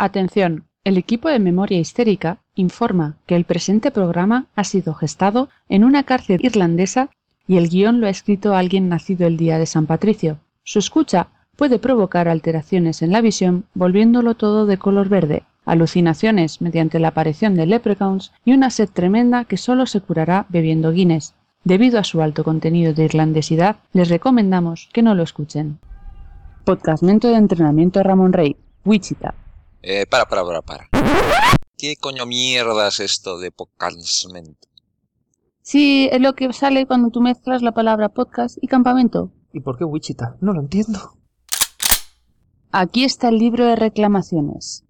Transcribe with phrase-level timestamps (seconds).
[0.00, 5.82] Atención, el equipo de Memoria Histérica informa que el presente programa ha sido gestado en
[5.82, 7.10] una cárcel irlandesa
[7.48, 10.38] y el guion lo ha escrito alguien nacido el día de San Patricio.
[10.62, 17.00] Su escucha puede provocar alteraciones en la visión, volviéndolo todo de color verde, alucinaciones mediante
[17.00, 21.34] la aparición de leprechauns y una sed tremenda que solo se curará bebiendo Guinness.
[21.64, 25.80] Debido a su alto contenido de irlandesidad, les recomendamos que no lo escuchen.
[26.62, 28.54] Podcastmento de entrenamiento Ramón Rey,
[28.84, 29.34] Wichita.
[29.82, 30.88] Eh, para, para, para, para.
[31.76, 34.66] ¿Qué coño mierda es esto de podcastmento?
[35.62, 39.30] Sí, es lo que sale cuando tú mezclas la palabra podcast y campamento.
[39.52, 40.36] ¿Y por qué Wichita?
[40.40, 41.16] No lo entiendo.
[42.72, 44.84] Aquí está el libro de reclamaciones.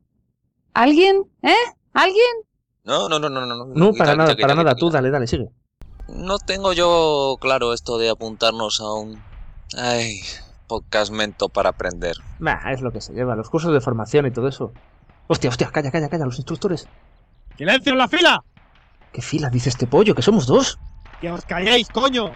[0.73, 1.25] ¿Alguien?
[1.43, 1.53] ¿Eh?
[1.93, 2.25] ¿Alguien?
[2.85, 3.67] No, no, no, no, no.
[3.67, 4.75] No, quita, para nada, quita, para quita, nada.
[4.75, 4.81] quita.
[4.81, 5.51] Tú dale, dale, sigue.
[6.09, 9.23] No tengo yo claro esto de apuntarnos a un...
[9.77, 10.23] Ay,
[10.69, 12.15] podcastmento para aprender.
[12.39, 14.73] Nah, es lo que se lleva, los cursos de formación y todo eso.
[15.27, 16.87] Hostia, hostia, calla, calla, calla, los instructores.
[17.57, 18.45] ¡Silencio en la fila!
[19.13, 20.15] ¿Qué fila dice este pollo?
[20.15, 20.79] ¿Que somos dos?
[21.21, 22.31] ¡Que os calléis, coño!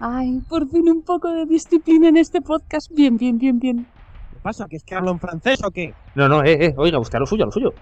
[0.00, 2.90] Ay, por fin un poco de disciplina en este podcast.
[2.92, 3.86] Bien, bien, bien, bien.
[4.32, 4.66] ¿Qué pasa?
[4.68, 5.94] ¿Que es que hablo en francés o qué?
[6.14, 7.72] No, no, eh, eh, oiga, usted a lo suyo, a lo suyo.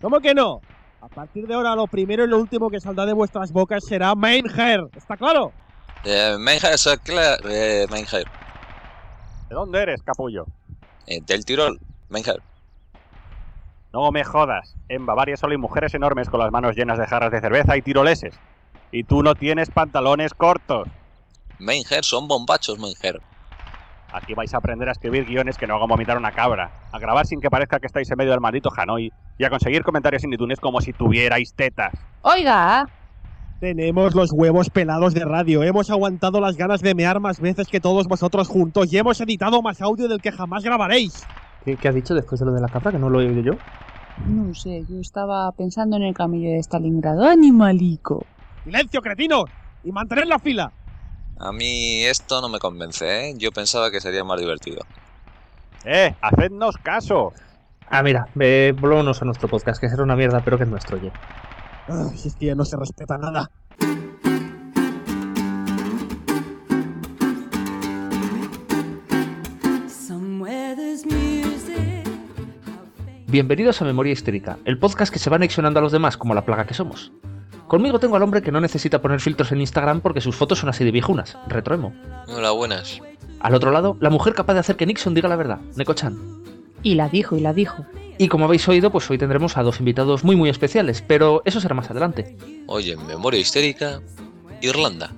[0.00, 0.60] ¿Cómo que no?
[1.00, 4.14] A partir de ahora lo primero y lo último que saldrá de vuestras bocas será
[4.14, 4.82] Main Hair.
[4.94, 5.50] ¿Está claro?
[6.04, 8.24] Eh, Meinher, soy Cla- eh, Meinher.
[9.50, 10.46] ¿De dónde eres, capullo?
[11.08, 12.40] Eh, del Tirol, Meinher.
[13.92, 14.76] No me jodas.
[14.88, 17.82] En Bavaria solo hay mujeres enormes con las manos llenas de jarras de cerveza y
[17.82, 18.38] tiroleses.
[18.92, 20.86] Y tú no tienes pantalones cortos.
[21.58, 23.20] Meinher son bombachos, Meinher.
[24.12, 27.26] Aquí vais a aprender a escribir guiones que no hagan vomitar una cabra, a grabar
[27.26, 30.32] sin que parezca que estáis en medio del maldito Hanoi y a conseguir comentarios sin
[30.32, 31.92] iTunes como si tuvierais tetas.
[32.22, 32.88] Oiga,
[33.60, 35.62] Tenemos los huevos pelados de radio.
[35.62, 39.60] Hemos aguantado las ganas de mear más veces que todos vosotros juntos y hemos editado
[39.60, 41.26] más audio del que jamás grabaréis.
[41.66, 42.90] ¿Qué, qué ha dicho después de lo de la cabra?
[42.90, 43.52] Que no lo he oído yo.
[44.26, 47.22] no sé, yo estaba pensando en el camello de Stalingrado.
[47.24, 48.24] Animalico.
[48.64, 49.44] ¡Silencio, cretinos!
[49.84, 50.72] ¡Y mantened la fila!
[51.38, 53.34] A mí esto no me convence, ¿eh?
[53.36, 54.80] Yo pensaba que sería más divertido.
[55.84, 56.14] ¡Eh!
[56.22, 57.34] ¡Hacednos caso!
[57.88, 60.96] Ah, mira, eh, volvámonos a nuestro podcast, que será una mierda, pero que es nuestro,
[60.96, 61.12] oye.
[61.92, 63.50] Ay, es que ya no se respeta nada.
[73.26, 76.44] Bienvenidos a Memoria Histérica, el podcast que se va anexionando a los demás como la
[76.44, 77.12] plaga que somos.
[77.66, 80.68] Conmigo tengo al hombre que no necesita poner filtros en Instagram porque sus fotos son
[80.68, 81.92] así de viejunas, retroemo.
[82.28, 83.00] Hola, buenas.
[83.38, 86.16] Al otro lado, la mujer capaz de hacer que Nixon diga la verdad, Neko-chan.
[86.82, 87.84] Y la dijo, y la dijo.
[88.20, 91.58] Y como habéis oído, pues hoy tendremos a dos invitados muy muy especiales, pero eso
[91.58, 92.36] será más adelante.
[92.66, 94.02] Hoy en Memoria Histérica,
[94.60, 95.10] Irlanda.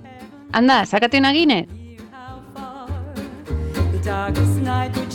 [0.53, 1.67] Anda, sácate una Guinness.
[3.91, 5.11] The darkest night would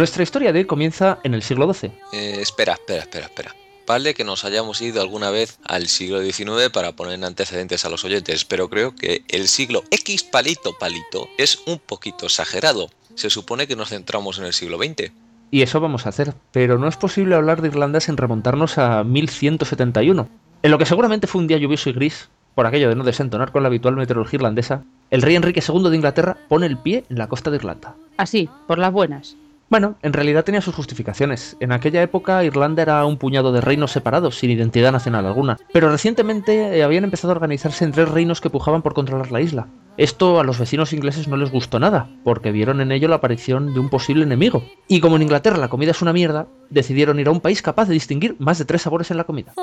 [0.00, 1.92] Nuestra historia de hoy comienza en el siglo XII.
[2.14, 3.54] Eh, espera, espera, espera, espera.
[3.86, 7.90] Vale que nos hayamos ido alguna vez al siglo XIX para poner en antecedentes a
[7.90, 12.88] los oyentes, pero creo que el siglo X palito palito es un poquito exagerado.
[13.14, 15.12] Se supone que nos centramos en el siglo XX.
[15.50, 19.04] Y eso vamos a hacer, pero no es posible hablar de Irlanda sin remontarnos a
[19.04, 20.30] 1171.
[20.62, 23.52] En lo que seguramente fue un día lluvioso y gris, por aquello de no desentonar
[23.52, 27.18] con la habitual meteorología irlandesa, el rey Enrique II de Inglaterra pone el pie en
[27.18, 27.96] la costa de Irlanda.
[28.16, 29.36] Así, por las buenas.
[29.70, 31.56] Bueno, en realidad tenía sus justificaciones.
[31.60, 35.58] En aquella época Irlanda era un puñado de reinos separados, sin identidad nacional alguna.
[35.72, 39.40] Pero recientemente eh, habían empezado a organizarse en tres reinos que pujaban por controlar la
[39.40, 39.68] isla.
[39.96, 43.72] Esto a los vecinos ingleses no les gustó nada, porque vieron en ello la aparición
[43.72, 44.64] de un posible enemigo.
[44.88, 47.86] Y como en Inglaterra la comida es una mierda, decidieron ir a un país capaz
[47.86, 49.54] de distinguir más de tres sabores en la comida.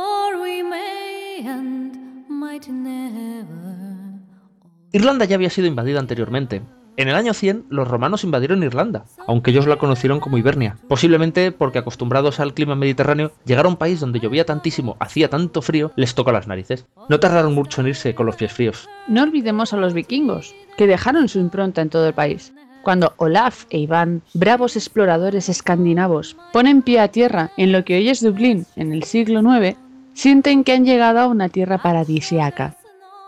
[4.94, 6.62] Irlanda ya había sido invadida anteriormente.
[6.98, 11.52] En el año 100, los romanos invadieron Irlanda, aunque ellos la conocieron como Hibernia, posiblemente
[11.52, 15.92] porque acostumbrados al clima mediterráneo, llegar a un país donde llovía tantísimo, hacía tanto frío,
[15.96, 16.88] les tocó las narices.
[17.08, 18.90] No tardaron mucho en irse con los pies fríos.
[19.08, 22.52] No olvidemos a los vikingos, que dejaron su impronta en todo el país.
[22.82, 28.10] Cuando Olaf e Iván, bravos exploradores escandinavos, ponen pie a tierra en lo que hoy
[28.10, 29.78] es Dublín en el siglo IX,
[30.16, 32.76] sienten que han llegado a una tierra paradisiaca.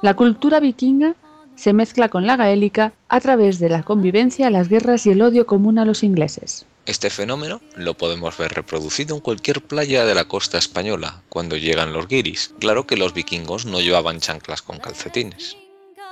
[0.01, 1.13] La cultura vikinga
[1.59, 5.45] se mezcla con la gaélica a través de la convivencia, las guerras y el odio
[5.45, 6.65] común a los ingleses.
[6.85, 11.91] Este fenómeno lo podemos ver reproducido en cualquier playa de la costa española cuando llegan
[11.91, 12.53] los guiris.
[12.59, 15.57] Claro que los vikingos no llevaban chanclas con calcetines.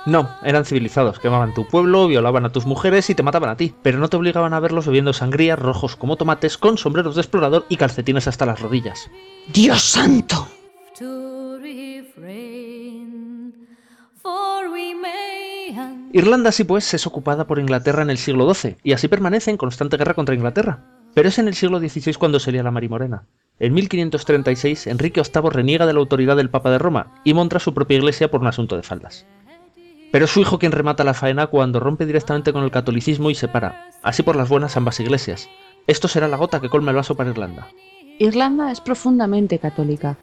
[0.04, 3.74] No, eran civilizados, quemaban tu pueblo, violaban a tus mujeres y te mataban a ti,
[3.82, 7.64] pero no te obligaban a verlos bebiendo sangría, rojos como tomates, con sombreros de explorador
[7.70, 9.10] y calcetines hasta las rodillas.
[9.52, 10.46] ¡Dios santo!
[16.12, 19.58] Irlanda, así pues, es ocupada por Inglaterra en el siglo XII, y así permanece en
[19.58, 20.84] constante guerra contra Inglaterra.
[21.14, 23.24] Pero es en el siglo XVI cuando se lía la Marimorena.
[23.58, 27.74] En 1536, Enrique VIII reniega de la autoridad del Papa de Roma y monta su
[27.74, 29.26] propia iglesia por un asunto de faldas.
[30.10, 33.34] Pero es su hijo quien remata la faena cuando rompe directamente con el catolicismo y
[33.34, 35.48] separa, así por las buenas ambas iglesias.
[35.86, 37.68] Esto será la gota que colma el vaso para Irlanda.
[38.18, 40.16] Irlanda es profundamente católica,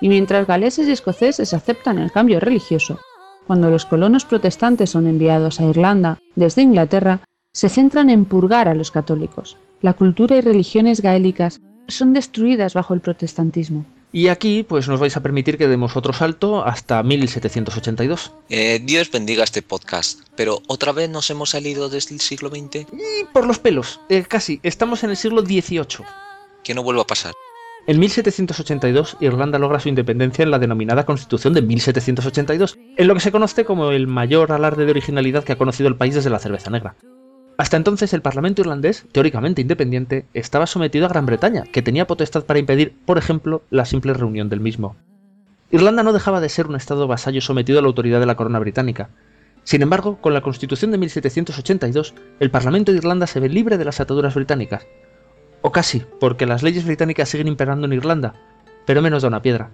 [0.00, 2.98] y mientras galeses y escoceses aceptan el cambio religioso,
[3.46, 7.20] cuando los colonos protestantes son enviados a Irlanda desde Inglaterra,
[7.52, 9.56] se centran en purgar a los católicos.
[9.80, 13.84] La cultura y religiones gaélicas son destruidas bajo el protestantismo.
[14.12, 18.32] Y aquí, pues nos vais a permitir que demos otro salto hasta 1782.
[18.48, 22.86] Eh, Dios bendiga este podcast, pero otra vez nos hemos salido desde el siglo XX.
[22.92, 26.06] Y por los pelos, eh, casi, estamos en el siglo XVIII.
[26.64, 27.34] Que no vuelva a pasar.
[27.88, 33.20] En 1782, Irlanda logra su independencia en la denominada Constitución de 1782, en lo que
[33.20, 36.40] se conoce como el mayor alarde de originalidad que ha conocido el país desde la
[36.40, 36.96] cerveza negra.
[37.58, 42.44] Hasta entonces el Parlamento irlandés, teóricamente independiente, estaba sometido a Gran Bretaña, que tenía potestad
[42.44, 44.96] para impedir, por ejemplo, la simple reunión del mismo.
[45.70, 48.58] Irlanda no dejaba de ser un estado vasallo sometido a la autoridad de la corona
[48.58, 49.10] británica.
[49.62, 53.84] Sin embargo, con la Constitución de 1782, el Parlamento de Irlanda se ve libre de
[53.84, 54.86] las ataduras británicas.
[55.66, 58.34] O casi, porque las leyes británicas siguen imperando en Irlanda,
[58.86, 59.68] pero menos da una piedra.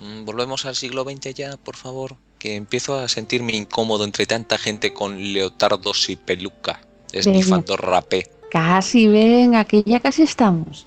[0.00, 4.58] Mm, Volvemos al siglo XX ya, por favor, que empiezo a sentirme incómodo entre tanta
[4.58, 8.30] gente con leotardos y peluca, esnifando rapé.
[8.50, 10.86] Casi, venga, que ya casi estamos.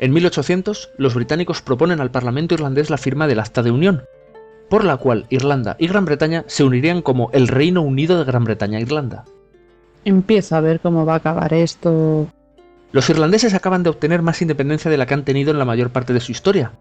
[0.00, 4.04] En 1800, los británicos proponen al Parlamento irlandés la firma del Acta de Unión,
[4.70, 8.44] por la cual Irlanda y Gran Bretaña se unirían como el Reino Unido de Gran
[8.44, 9.24] Bretaña e Irlanda.
[10.04, 12.28] Empiezo a ver cómo va a acabar esto.
[12.92, 15.90] Los irlandeses acaban de obtener más independencia de la que han tenido en la mayor
[15.90, 16.72] parte de su historia,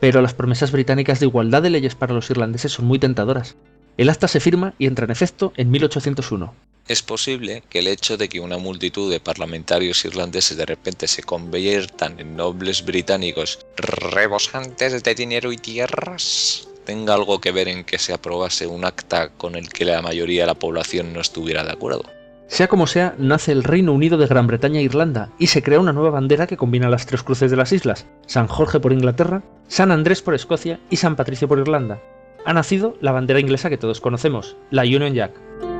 [0.00, 3.54] pero las promesas británicas de igualdad de leyes para los irlandeses son muy tentadoras.
[3.98, 6.54] El acta se firma y entra en efecto en 1801.
[6.88, 11.22] Es posible que el hecho de que una multitud de parlamentarios irlandeses de repente se
[11.22, 17.98] conviertan en nobles británicos rebosantes de dinero y tierras tenga algo que ver en que
[17.98, 21.72] se aprobase un acta con el que la mayoría de la población no estuviera de
[21.72, 22.04] acuerdo.
[22.48, 25.80] Sea como sea, nace el Reino Unido de Gran Bretaña e Irlanda y se crea
[25.80, 29.42] una nueva bandera que combina las tres cruces de las islas, San Jorge por Inglaterra,
[29.66, 32.00] San Andrés por Escocia y San Patricio por Irlanda.
[32.46, 35.75] Ha nacido la bandera inglesa que todos conocemos, la Union Jack.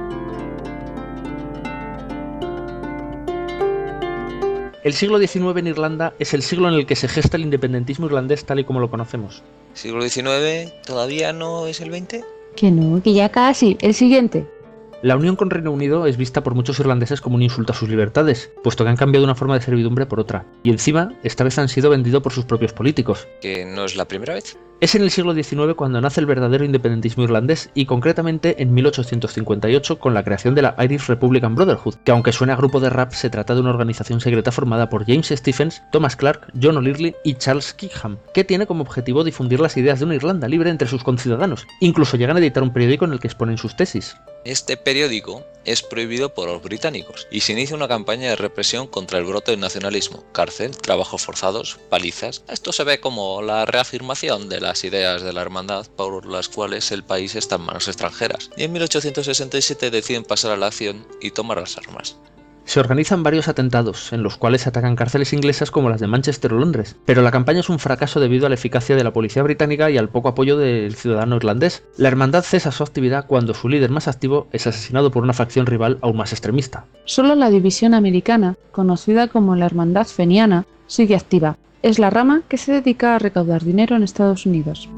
[4.86, 8.06] El siglo XIX en Irlanda es el siglo en el que se gesta el independentismo
[8.06, 9.42] irlandés tal y como lo conocemos.
[9.74, 12.22] ¿Siglo XIX todavía no es el 20?
[12.54, 13.76] Que no, que ya casi.
[13.80, 14.46] El siguiente.
[15.02, 17.88] La unión con Reino Unido es vista por muchos irlandeses como un insulto a sus
[17.88, 21.58] libertades, puesto que han cambiado una forma de servidumbre por otra, y encima, esta vez
[21.58, 23.26] han sido vendidos por sus propios políticos.
[23.40, 24.56] ¿Que no es la primera vez?
[24.78, 29.98] Es en el siglo XIX cuando nace el verdadero independentismo irlandés y concretamente en 1858
[29.98, 33.12] con la creación de la Irish Republican Brotherhood, que aunque suene a grupo de rap
[33.12, 37.34] se trata de una organización secreta formada por James Stephens, Thomas Clark, John O'Leary y
[37.36, 41.02] Charles Kickham, que tiene como objetivo difundir las ideas de una Irlanda libre entre sus
[41.02, 41.66] conciudadanos.
[41.80, 44.14] Incluso llegan a editar un periódico en el que exponen sus tesis.
[44.44, 49.18] Este periódico es prohibido por los británicos y se inicia una campaña de represión contra
[49.18, 52.44] el brote del nacionalismo, cárcel, trabajos forzados, palizas.
[52.48, 56.90] Esto se ve como la reafirmación de las ideas de la hermandad por las cuales
[56.90, 58.50] el país está en manos extranjeras.
[58.56, 62.16] Y en 1867 deciden pasar a la acción y tomar las armas.
[62.64, 66.52] Se organizan varios atentados, en los cuales se atacan cárceles inglesas como las de Manchester
[66.52, 69.44] o Londres, pero la campaña es un fracaso debido a la eficacia de la policía
[69.44, 71.84] británica y al poco apoyo del ciudadano irlandés.
[71.96, 75.66] La hermandad cesa su actividad cuando su líder más activo es asesinado por una facción
[75.66, 76.86] rival aún más extremista.
[77.04, 81.56] Solo la división americana, conocida como la Hermandad Feniana, sigue activa.
[81.86, 84.88] Es la rama que se dedica a recaudar dinero en Estados Unidos.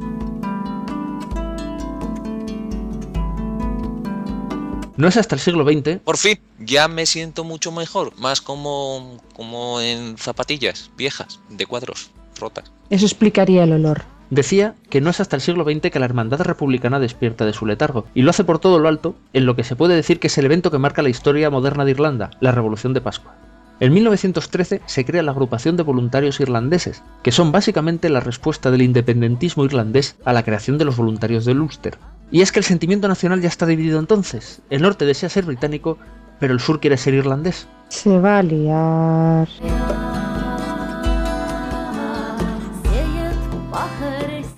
[4.97, 9.19] No es hasta el siglo XX Por fin, ya me siento mucho mejor, más como,
[9.37, 12.73] como en zapatillas viejas, de cuadros, rotas.
[12.89, 14.05] Eso explicaría el olor.
[14.31, 17.67] Decía que no es hasta el siglo XX que la hermandad republicana despierta de su
[17.67, 20.29] letargo, y lo hace por todo lo alto en lo que se puede decir que
[20.29, 23.35] es el evento que marca la historia moderna de Irlanda, la Revolución de Pascua.
[23.81, 28.83] En 1913 se crea la agrupación de voluntarios irlandeses, que son básicamente la respuesta del
[28.83, 31.97] independentismo irlandés a la creación de los voluntarios de Ulster.
[32.33, 34.63] Y es que el sentimiento nacional ya está dividido entonces.
[34.69, 35.97] El norte desea ser británico,
[36.41, 37.69] pero el sur quiere ser irlandés.
[37.89, 39.49] Se va a liar.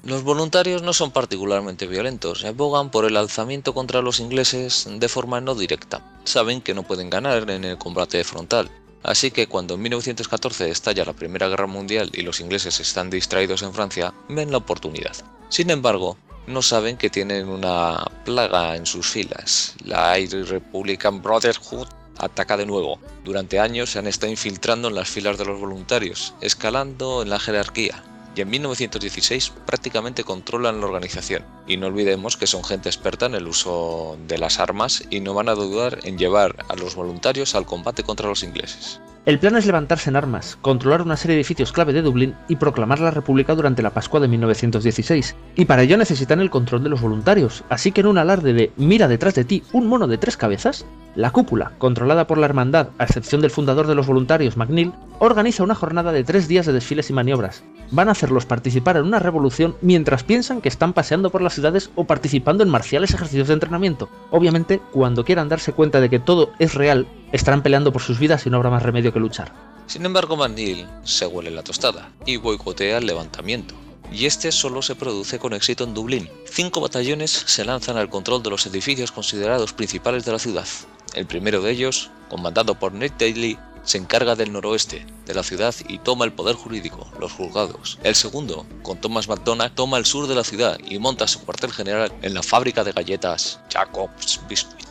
[0.04, 5.42] Los voluntarios no son particularmente violentos, abogan por el alzamiento contra los ingleses de forma
[5.42, 6.00] no directa.
[6.24, 8.70] Saben que no pueden ganar en el combate frontal.
[9.02, 13.62] Así que cuando en 1914 estalla la Primera Guerra Mundial y los ingleses están distraídos
[13.62, 15.16] en Francia, ven la oportunidad.
[15.49, 16.16] Sin embargo,
[16.47, 19.75] no saben que tienen una plaga en sus filas.
[19.85, 21.88] La Irish Republican Brotherhood
[22.19, 22.99] ataca de nuevo.
[23.25, 27.40] Durante años se han estado infiltrando en las filas de los voluntarios, escalando en la
[27.40, 28.02] jerarquía.
[28.40, 31.44] En 1916 prácticamente controlan la organización.
[31.66, 35.35] Y no olvidemos que son gente experta en el uso de las armas y no
[35.35, 39.00] van a dudar en llevar a los voluntarios al combate contra los ingleses.
[39.26, 42.56] El plan es levantarse en armas, controlar una serie de edificios clave de Dublín y
[42.56, 45.36] proclamar la República durante la Pascua de 1916.
[45.56, 48.72] Y para ello necesitan el control de los voluntarios, así que en un alarde de
[48.78, 50.86] mira detrás de ti un mono de tres cabezas,
[51.16, 55.64] la cúpula, controlada por la Hermandad, a excepción del fundador de los voluntarios, McNeil, organiza
[55.64, 57.62] una jornada de tres días de desfiles y maniobras.
[57.90, 61.90] Van a hacerlos participar en una revolución mientras piensan que están paseando por las ciudades
[61.94, 64.08] o participando en marciales ejercicios de entrenamiento.
[64.30, 68.46] Obviamente, cuando quieran darse cuenta de que todo es real, estarán peleando por sus vidas
[68.46, 69.52] y no habrá más remedio que luchar.
[69.87, 73.75] Sin embargo, McNeil se huele la tostada y boicotea el levantamiento.
[74.12, 76.28] Y este solo se produce con éxito en Dublín.
[76.44, 80.66] Cinco batallones se lanzan al control de los edificios considerados principales de la ciudad.
[81.14, 85.75] El primero de ellos, comandado por Ned Daly, se encarga del noroeste de la ciudad
[85.88, 87.99] y toma el poder jurídico, los juzgados.
[88.02, 91.72] El segundo, con Thomas McDonagh, toma el sur de la ciudad y monta su cuartel
[91.72, 94.87] general en la fábrica de galletas Jacob's Biscuit.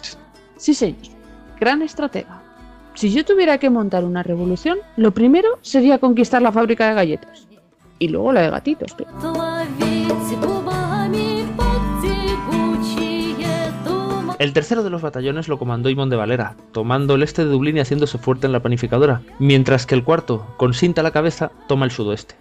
[0.58, 1.19] Sí, señor.
[1.60, 2.42] Gran estratega.
[2.94, 7.48] Si yo tuviera que montar una revolución, lo primero sería conquistar la fábrica de galletas.
[7.98, 8.96] Y luego la de gatitos.
[14.40, 17.76] El tercero de los batallones lo comandó Imón de Valera, tomando el este de Dublín
[17.76, 21.52] y haciéndose fuerte en la panificadora, mientras que el cuarto, con cinta a la cabeza,
[21.68, 22.36] toma el sudoeste.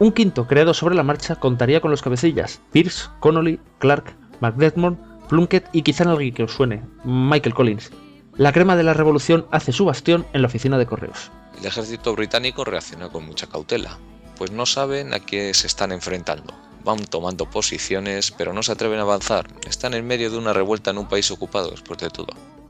[0.00, 5.68] Un quinto, creado sobre la marcha, contaría con los cabecillas Pierce, Connolly, Clark, McDermott, Plunkett
[5.72, 7.92] y quizá en alguien que os suene, Michael Collins.
[8.40, 11.30] La crema de la revolución hace su bastión en la oficina de correos.
[11.58, 13.98] El ejército británico reacciona con mucha cautela,
[14.38, 16.54] pues no saben a qué se están enfrentando.
[16.82, 19.46] Van tomando posiciones, pero no se atreven a avanzar.
[19.68, 22.28] Están en medio de una revuelta en un país ocupado, después de todo.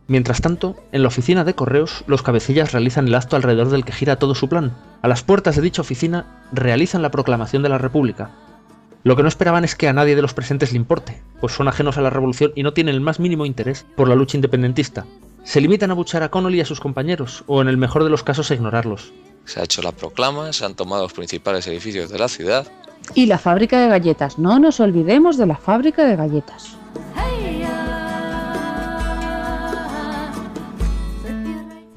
[0.08, 3.92] Mientras tanto, en la oficina de correos, los cabecillas realizan el acto alrededor del que
[3.92, 4.76] gira todo su plan.
[5.02, 8.32] A las puertas de dicha oficina, realizan la proclamación de la República.
[9.04, 11.68] Lo que no esperaban es que a nadie de los presentes le importe, pues son
[11.68, 15.06] ajenos a la revolución y no tienen el más mínimo interés por la lucha independentista.
[15.44, 18.10] Se limitan a buchar a Connolly y a sus compañeros, o en el mejor de
[18.10, 19.12] los casos a ignorarlos.
[19.44, 22.66] Se ha hecho la proclama, se han tomado los principales edificios de la ciudad
[23.14, 24.38] Y la fábrica de galletas.
[24.38, 26.76] No nos olvidemos de la fábrica de galletas.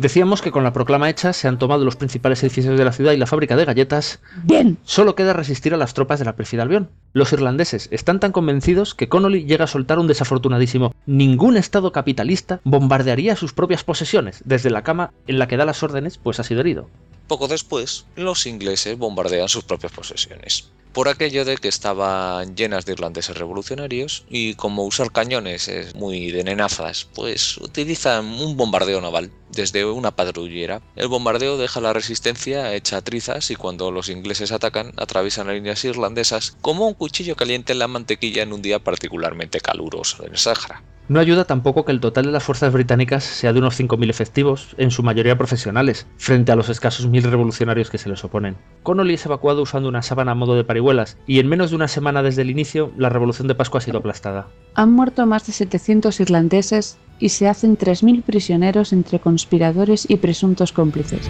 [0.04, 3.14] Decíamos que con la proclama hecha se han tomado los principales edificios de la ciudad
[3.14, 4.20] y la fábrica de galletas.
[4.44, 4.78] Bien.
[4.84, 6.90] Solo queda resistir a las tropas de la pérfida Albión.
[7.14, 10.94] Los irlandeses están tan convencidos que Connolly llega a soltar un desafortunadísimo.
[11.06, 14.42] Ningún estado capitalista bombardearía sus propias posesiones.
[14.44, 16.90] Desde la cama en la que da las órdenes, pues ha sido herido.
[17.30, 22.94] Poco después, los ingleses bombardean sus propias posesiones, por aquello de que estaban llenas de
[22.94, 29.32] irlandeses revolucionarios y como usar cañones es muy de nenazas, pues utilizan un bombardeo naval
[29.52, 30.82] desde una patrullera.
[30.96, 35.84] El bombardeo deja la resistencia hecha trizas y cuando los ingleses atacan atraviesan las líneas
[35.84, 40.38] irlandesas como un cuchillo caliente en la mantequilla en un día particularmente caluroso en el
[40.38, 40.84] Sáhara.
[41.10, 44.74] No ayuda tampoco que el total de las fuerzas británicas sea de unos 5.000 efectivos,
[44.78, 48.56] en su mayoría profesionales, frente a los escasos mil revolucionarios que se les oponen.
[48.84, 51.90] Connolly es evacuado usando una sábana a modo de parihuelas, y en menos de una
[51.90, 54.48] semana desde el inicio, la revolución de Pascua ha sido aplastada.
[54.76, 60.72] Han muerto más de 700 irlandeses y se hacen 3.000 prisioneros entre conspiradores y presuntos
[60.72, 61.30] cómplices.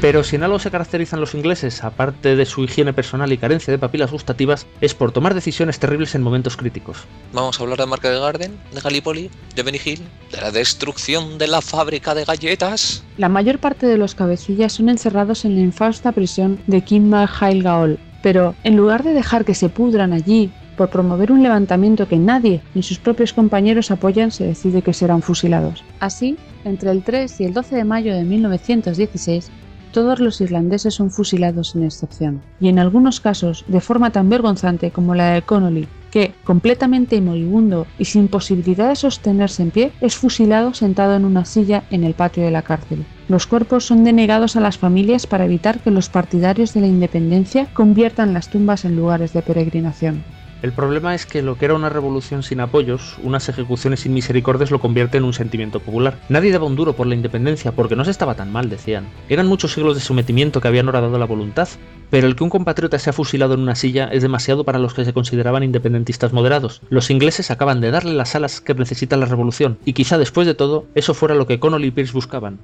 [0.00, 3.72] Pero si en algo se caracterizan los ingleses, aparte de su higiene personal y carencia
[3.72, 6.98] de papilas gustativas, es por tomar decisiones terribles en momentos críticos.
[7.32, 11.46] Vamos a hablar de Market Garden, de Gallipoli, de Benny Hill, de la destrucción de
[11.46, 13.02] la fábrica de galletas.
[13.16, 17.98] La mayor parte de los cabecillas son encerrados en la infausta prisión de Kinma Gaol,
[18.22, 22.60] pero en lugar de dejar que se pudran allí por promover un levantamiento que nadie
[22.74, 25.82] ni sus propios compañeros apoyan, se decide que serán fusilados.
[26.00, 29.50] Así, entre el 3 y el 12 de mayo de 1916,
[29.96, 34.90] todos los irlandeses son fusilados sin excepción, y en algunos casos de forma tan vergonzante
[34.90, 40.14] como la de Connolly, que completamente moribundo y sin posibilidad de sostenerse en pie, es
[40.14, 43.06] fusilado sentado en una silla en el patio de la cárcel.
[43.28, 47.66] Los cuerpos son denegados a las familias para evitar que los partidarios de la independencia
[47.72, 50.24] conviertan las tumbas en lugares de peregrinación.
[50.62, 54.70] El problema es que lo que era una revolución sin apoyos, unas ejecuciones sin misericordias
[54.70, 56.18] lo convierte en un sentimiento popular.
[56.30, 59.06] Nadie daba un duro por la independencia porque no se estaba tan mal, decían.
[59.28, 61.68] Eran muchos siglos de sometimiento que habían horadado la voluntad,
[62.10, 65.04] pero el que un compatriota sea fusilado en una silla es demasiado para los que
[65.04, 66.80] se consideraban independentistas moderados.
[66.88, 70.54] Los ingleses acaban de darle las alas que necesita la revolución, y quizá después de
[70.54, 72.58] todo, eso fuera lo que Connolly y Pierce buscaban.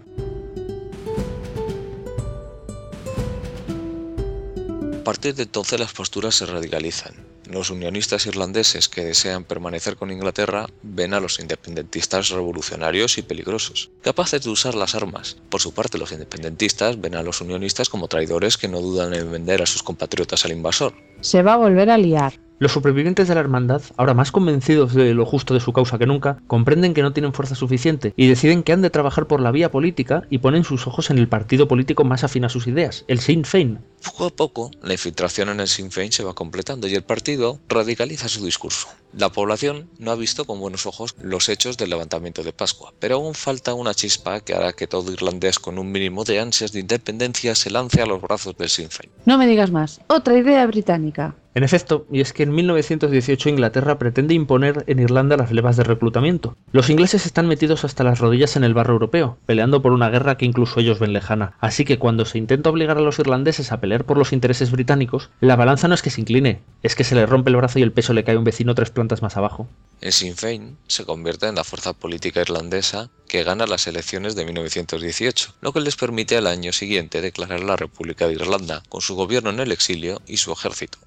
[5.02, 7.12] A partir de entonces las posturas se radicalizan.
[7.50, 13.90] Los unionistas irlandeses que desean permanecer con Inglaterra ven a los independentistas revolucionarios y peligrosos,
[14.00, 15.38] capaces de usar las armas.
[15.48, 19.32] Por su parte, los independentistas ven a los unionistas como traidores que no dudan en
[19.32, 20.94] vender a sus compatriotas al invasor.
[21.20, 22.34] Se va a volver a liar.
[22.62, 26.06] Los supervivientes de la hermandad, ahora más convencidos de lo justo de su causa que
[26.06, 29.50] nunca, comprenden que no tienen fuerza suficiente y deciden que han de trabajar por la
[29.50, 33.04] vía política y ponen sus ojos en el partido político más afín a sus ideas,
[33.08, 33.80] el Sinn Féin.
[34.04, 37.58] Poco a poco, la infiltración en el Sinn Féin se va completando y el partido
[37.68, 38.86] radicaliza su discurso.
[39.12, 43.16] La población no ha visto con buenos ojos los hechos del levantamiento de Pascua, pero
[43.16, 46.78] aún falta una chispa que hará que todo irlandés con un mínimo de ansias de
[46.78, 49.10] independencia se lance a los brazos del Sinn Féin.
[49.26, 50.00] No me digas más.
[50.06, 51.34] Otra idea británica.
[51.54, 55.84] En efecto, y es que en 1918 Inglaterra pretende imponer en Irlanda las levas de
[55.84, 56.56] reclutamiento.
[56.72, 60.38] Los ingleses están metidos hasta las rodillas en el barro europeo, peleando por una guerra
[60.38, 61.54] que incluso ellos ven lejana.
[61.60, 65.28] Así que cuando se intenta obligar a los irlandeses a pelear por los intereses británicos,
[65.40, 67.82] la balanza no es que se incline, es que se le rompe el brazo y
[67.82, 69.68] el peso le cae a un vecino tres plantas más abajo.
[70.00, 74.44] El Sinn Féin se convierte en la fuerza política irlandesa que gana las elecciones de
[74.46, 79.14] 1918, lo que les permite al año siguiente declarar la República de Irlanda, con su
[79.14, 80.98] gobierno en el exilio y su ejército,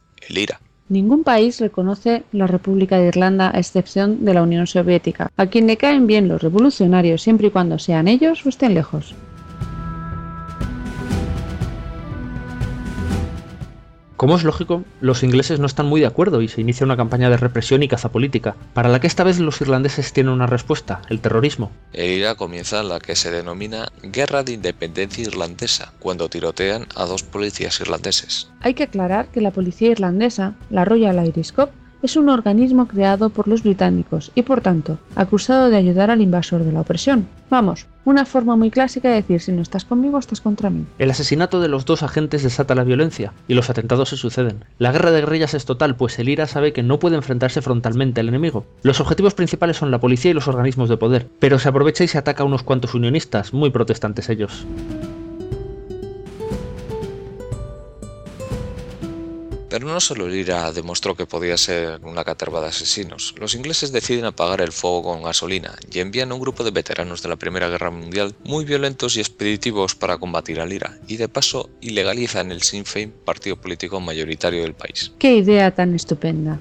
[0.87, 5.65] Ningún país reconoce la República de Irlanda a excepción de la Unión Soviética, a quien
[5.65, 9.15] le caen bien los revolucionarios siempre y cuando sean ellos o estén lejos.
[14.17, 17.29] Como es lógico, los ingleses no están muy de acuerdo y se inicia una campaña
[17.29, 21.01] de represión y caza política, para la que esta vez los irlandeses tienen una respuesta,
[21.09, 21.69] el terrorismo.
[21.91, 27.23] El IRA comienza la que se denomina Guerra de Independencia Irlandesa, cuando tirotean a dos
[27.23, 28.49] policías irlandeses.
[28.61, 31.71] Hay que aclarar que la policía irlandesa, la Royal Irish Corps,
[32.05, 36.63] es un organismo creado por los británicos y por tanto acusado de ayudar al invasor
[36.63, 37.27] de la opresión.
[37.49, 40.85] Vamos, una forma muy clásica de decir si no estás conmigo estás contra mí.
[40.99, 44.65] El asesinato de los dos agentes desata la violencia, y los atentados se suceden.
[44.77, 48.21] La guerra de guerrillas es total, pues el IRA sabe que no puede enfrentarse frontalmente
[48.21, 48.65] al enemigo.
[48.83, 52.07] Los objetivos principales son la policía y los organismos de poder, pero se aprovecha y
[52.07, 54.65] se ataca a unos cuantos unionistas, muy protestantes ellos.
[59.75, 63.35] Pero no solo el IRA demostró que podía ser una caterva de asesinos.
[63.37, 67.21] Los ingleses deciden apagar el fuego con gasolina y envían a un grupo de veteranos
[67.21, 71.27] de la Primera Guerra Mundial muy violentos y expeditivos para combatir al IRA, y de
[71.27, 75.11] paso ilegalizan el Sinn Féin, partido político mayoritario del país.
[75.19, 76.57] ¡Qué idea tan estupenda!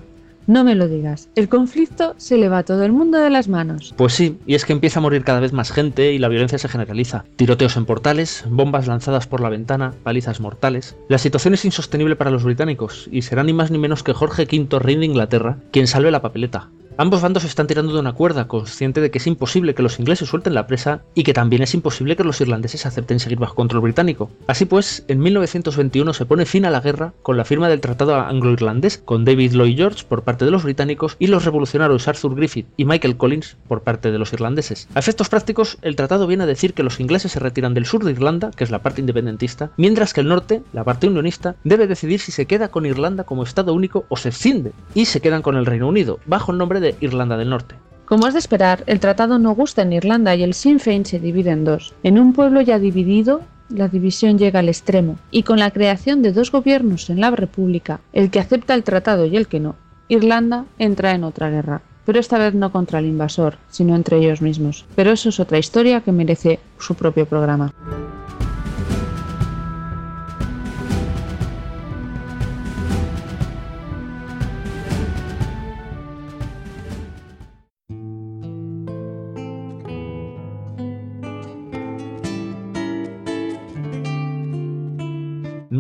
[0.46, 3.48] No me lo digas, el conflicto se le va a todo el mundo de las
[3.48, 3.94] manos.
[3.96, 6.58] Pues sí, y es que empieza a morir cada vez más gente y la violencia
[6.58, 7.24] se generaliza.
[7.36, 10.96] Tiroteos en portales, bombas lanzadas por la ventana, palizas mortales.
[11.08, 14.42] La situación es insostenible para los británicos, y será ni más ni menos que Jorge
[14.42, 16.68] V, rey de Inglaterra, quien salve la papeleta.
[16.96, 20.28] Ambos bandos están tirando de una cuerda, consciente de que es imposible que los ingleses
[20.28, 23.82] suelten la presa y que también es imposible que los irlandeses acepten seguir bajo control
[23.82, 24.30] británico.
[24.46, 28.14] Así pues, en 1921 se pone fin a la guerra con la firma del Tratado
[28.14, 32.68] Anglo-Irlandés con David Lloyd George por parte de los británicos y los revolucionarios Arthur Griffith
[32.76, 34.86] y Michael Collins por parte de los irlandeses.
[34.94, 38.04] A efectos prácticos, el tratado viene a decir que los ingleses se retiran del sur
[38.04, 41.88] de Irlanda, que es la parte independentista, mientras que el norte, la parte unionista, debe
[41.88, 45.42] decidir si se queda con Irlanda como Estado único o se escinde, y se quedan
[45.42, 47.76] con el Reino Unido, bajo el nombre de Irlanda del Norte.
[48.04, 51.18] Como es de esperar, el tratado no gusta en Irlanda y el Sinn Féin se
[51.18, 51.94] divide en dos.
[52.02, 56.32] En un pueblo ya dividido, la división llega al extremo, y con la creación de
[56.32, 59.76] dos gobiernos en la República, el que acepta el tratado y el que no,
[60.08, 61.80] Irlanda entra en otra guerra.
[62.04, 64.84] Pero esta vez no contra el invasor, sino entre ellos mismos.
[64.94, 67.72] Pero eso es otra historia que merece su propio programa.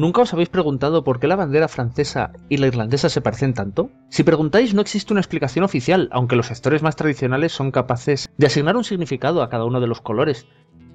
[0.04, 3.88] ¿Nunca os habéis preguntado por qué la bandera francesa y la irlandesa se parecen tanto?
[4.10, 8.46] Si preguntáis, no existe una explicación oficial, aunque los gestores más tradicionales son capaces de
[8.46, 10.46] asignar un significado a cada uno de los colores.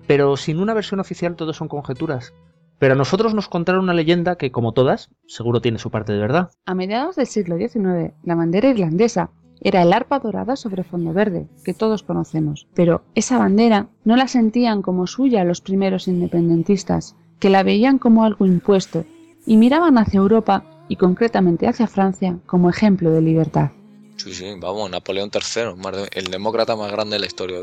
[0.05, 2.35] Pero sin una versión oficial todo son conjeturas.
[2.77, 6.19] Pero a nosotros nos contaron una leyenda que, como todas, seguro tiene su parte de
[6.19, 6.51] verdad.
[6.67, 11.47] A mediados del siglo XIX, la bandera irlandesa era el arpa dorada sobre fondo verde,
[11.65, 12.67] que todos conocemos.
[12.75, 18.23] Pero esa bandera no la sentían como suya los primeros independentistas, que la veían como
[18.23, 19.05] algo impuesto
[19.45, 23.71] y miraban hacia Europa y concretamente hacia Francia como ejemplo de libertad.
[24.17, 27.59] Sí, sí, vamos, Napoleón III, el demócrata más grande de la historia.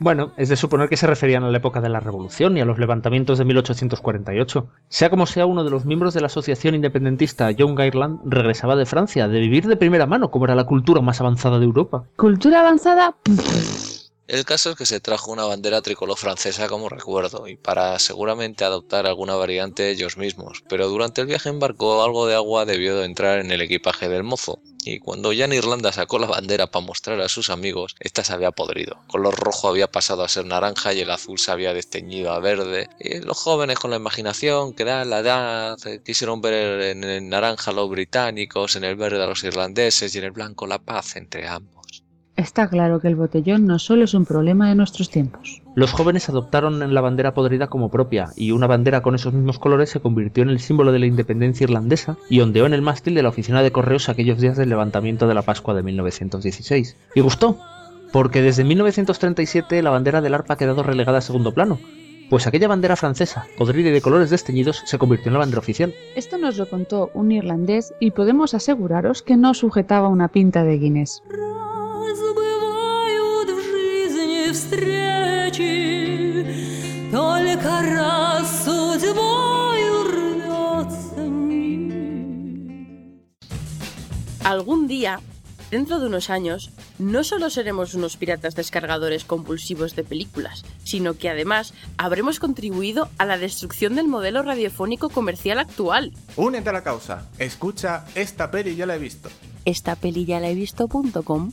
[0.00, 2.64] Bueno, es de suponer que se referían a la época de la Revolución y a
[2.64, 4.66] los levantamientos de 1848.
[4.88, 8.86] Sea como sea, uno de los miembros de la asociación independentista Young Ireland regresaba de
[8.86, 12.04] Francia, de vivir de primera mano como era la cultura más avanzada de Europa.
[12.16, 13.14] Cultura avanzada,
[14.26, 18.64] El caso es que se trajo una bandera tricolor francesa como recuerdo y para seguramente
[18.64, 22.96] adoptar alguna variante ellos mismos, pero durante el viaje en barco algo de agua debió
[22.96, 26.66] de entrar en el equipaje del mozo y cuando ya en Irlanda sacó la bandera
[26.66, 28.98] para mostrar a sus amigos, esta se había podrido.
[29.06, 32.88] Color rojo había pasado a ser naranja y el azul se había desteñido a verde.
[33.00, 37.28] Y los jóvenes con la imaginación que da la edad eh, quisieron ver en el
[37.28, 40.78] naranja a los británicos, en el verde a los irlandeses y en el blanco la
[40.78, 42.03] paz entre ambos.
[42.36, 45.62] Está claro que el botellón no solo es un problema de nuestros tiempos.
[45.74, 49.90] Los jóvenes adoptaron la bandera podrida como propia, y una bandera con esos mismos colores
[49.90, 53.22] se convirtió en el símbolo de la independencia irlandesa y ondeó en el mástil de
[53.22, 56.96] la oficina de correos aquellos días del levantamiento de la Pascua de 1916.
[57.14, 57.58] Y gustó,
[58.12, 61.78] porque desde 1937 la bandera del arpa ha quedado relegada a segundo plano,
[62.30, 65.94] pues aquella bandera francesa, podrida y de colores desteñidos, se convirtió en la bandera oficial.
[66.16, 70.78] Esto nos lo contó un irlandés y podemos aseguraros que no sujetaba una pinta de
[70.78, 71.22] Guinness.
[85.04, 85.20] Día,
[85.70, 91.28] dentro de unos años, no solo seremos unos piratas descargadores compulsivos de películas, sino que
[91.28, 96.10] además habremos contribuido a la destrucción del modelo radiofónico comercial actual.
[96.36, 97.28] Únete a la causa.
[97.38, 99.28] Escucha, esta peli ya la he visto.
[99.66, 101.52] Esta peli ya la he visto.com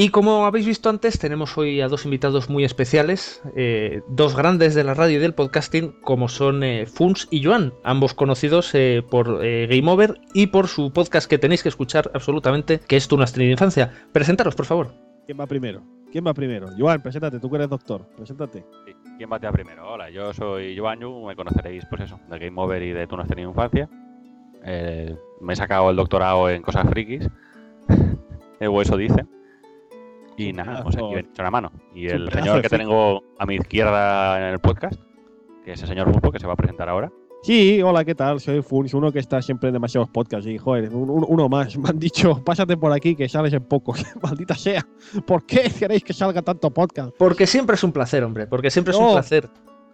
[0.00, 4.74] Y como habéis visto antes, tenemos hoy a dos invitados muy especiales, eh, dos grandes
[4.74, 9.04] de la radio y del podcasting, como son eh, Funs y Joan, ambos conocidos eh,
[9.06, 13.08] por eh, Game Over y por su podcast que tenéis que escuchar absolutamente, que es
[13.08, 13.92] Tu Nastra de Infancia.
[14.10, 14.94] Presentaros, por favor.
[15.26, 15.82] ¿Quién va primero?
[16.10, 16.68] ¿Quién va primero?
[16.78, 18.06] Joan, preséntate, tú que eres doctor.
[18.16, 18.64] Preséntate.
[18.86, 18.94] Sí.
[19.18, 19.86] ¿Quién batea primero?
[19.86, 23.28] Hola, yo soy Joanyu, me conoceréis, pues eso, de Game Over y de no has
[23.28, 23.86] tenido infancia.
[24.64, 27.28] Eh, me he sacado el doctorado en cosas frikis,
[28.66, 29.26] o eso dice.
[30.42, 31.72] Y nada, pues aquí pedazo- me he hecho una mano.
[31.94, 35.00] Y el señor que tengo a mi izquierda en el podcast,
[35.64, 37.10] que es el señor Fuspo, que se va a presentar ahora.
[37.42, 38.38] Sí, hola, ¿qué tal?
[38.38, 40.46] Soy Funs, uno que está siempre en demasiados podcasts.
[40.46, 41.74] Y joder, un- un- uno más.
[41.78, 44.04] Me han dicho, pásate por aquí que sales en pocos.
[44.22, 44.86] Maldita sea.
[45.26, 47.12] ¿Por qué queréis que salga tanto podcast?
[47.16, 49.48] Porque siempre es un placer, hombre, porque siempre es un placer.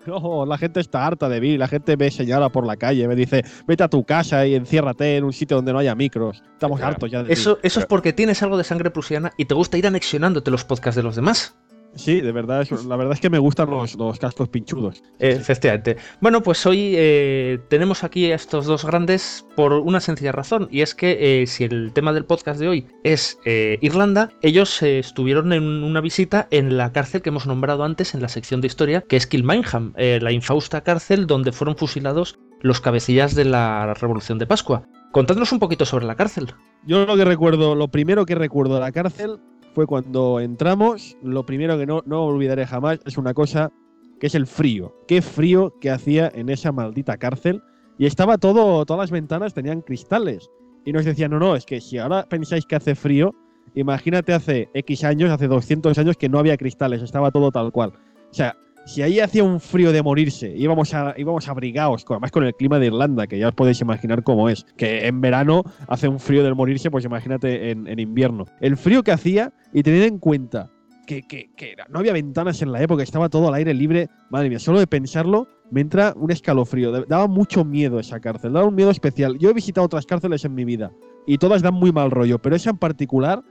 [0.23, 1.57] No, la gente está harta de mí.
[1.59, 5.17] La gente me señala por la calle, me dice, vete a tu casa y enciérrate
[5.17, 6.43] en un sitio donde no haya micros.
[6.53, 6.93] Estamos Claro.
[6.95, 7.33] hartos ya de ti.
[7.33, 10.65] Eso, eso es porque tienes algo de sangre prusiana y te gusta ir anexionándote los
[10.65, 11.57] podcasts de los demás.
[11.97, 15.03] Sí, de verdad, es- la verdad es que me gustan los, los cascos pinchudos.
[15.19, 15.97] Efectivamente.
[16.21, 20.83] Bueno, pues hoy eh, tenemos aquí a estos dos grandes por una sencilla razón, y
[20.83, 24.99] es que eh, si el tema del podcast de hoy es eh, Irlanda, ellos eh,
[24.99, 28.67] estuvieron en una visita en la cárcel que hemos nombrado antes en la sección de
[28.67, 34.39] historia, que es Kilmainham, la infausta cárcel donde fueron fusilados los cabecillas de la Revolución
[34.39, 34.87] de Pascua.
[35.13, 36.53] Contadnos un poquito sobre la cárcel.
[36.87, 39.39] Yo lo que recuerdo, lo primero que recuerdo de la cárcel
[39.77, 41.19] fue cuando entramos.
[41.23, 43.71] Lo primero que no, no olvidaré jamás es una cosa
[44.19, 44.97] que es el frío.
[45.07, 47.63] Qué frío que hacía en esa maldita cárcel.
[47.99, 50.49] Y estaba todo, todas las ventanas tenían cristales.
[50.87, 53.35] Y nos decían, no, no, es que si ahora pensáis que hace frío,
[53.75, 57.93] imagínate hace X años, hace 200 años que no había cristales, estaba todo tal cual.
[58.31, 62.45] O sea, si ahí hacía un frío de morirse, íbamos, a, íbamos abrigados, además con
[62.45, 66.09] el clima de Irlanda, que ya os podéis imaginar cómo es, que en verano hace
[66.09, 68.45] un frío del morirse, pues imagínate en, invierno.
[68.61, 70.71] El frío que hacía, y tened en cuenta
[71.07, 74.49] que, que- que no había ventanas en la época, estaba todo al aire libre, madre
[74.49, 76.93] mía, solo de pensarlo me entra un escalofrío.
[76.93, 79.37] Da- Daba mucho miedo esa cárcel, daba un miedo especial.
[79.39, 80.93] Yo he visitado otras cárceles en mi vida,
[81.27, 83.43] y todas dan muy mal rollo, pero esa en particular,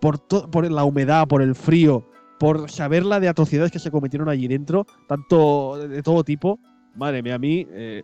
[0.00, 0.18] por,
[0.50, 2.06] por la humedad, por el frío,
[2.40, 6.58] por saber la de atrocidades que se cometieron allí dentro, tanto de, de todo tipo.
[6.96, 8.02] Madre mía, a mí, eh,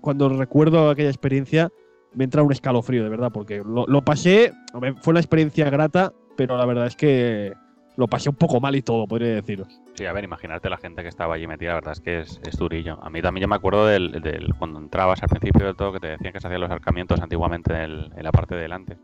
[0.00, 1.70] cuando recuerdo aquella experiencia,
[2.14, 4.52] me entra un escalofrío, de verdad, porque lo, pasé,
[5.00, 7.52] fue una experiencia grata, pero la verdad es que
[7.96, 9.66] lo pasé un poco mal y todo, podría deciros.
[9.94, 12.40] Sí, a ver, imaginarte la gente que estaba allí metida, la verdad es que es,
[12.46, 12.98] es durillo.
[13.02, 14.22] A mí también yo me acuerdo del,
[14.58, 17.74] cuando entrabas al principio del todo que te decían que se hacían los arcamientos antiguamente
[17.74, 18.96] en, el- en la parte de delante,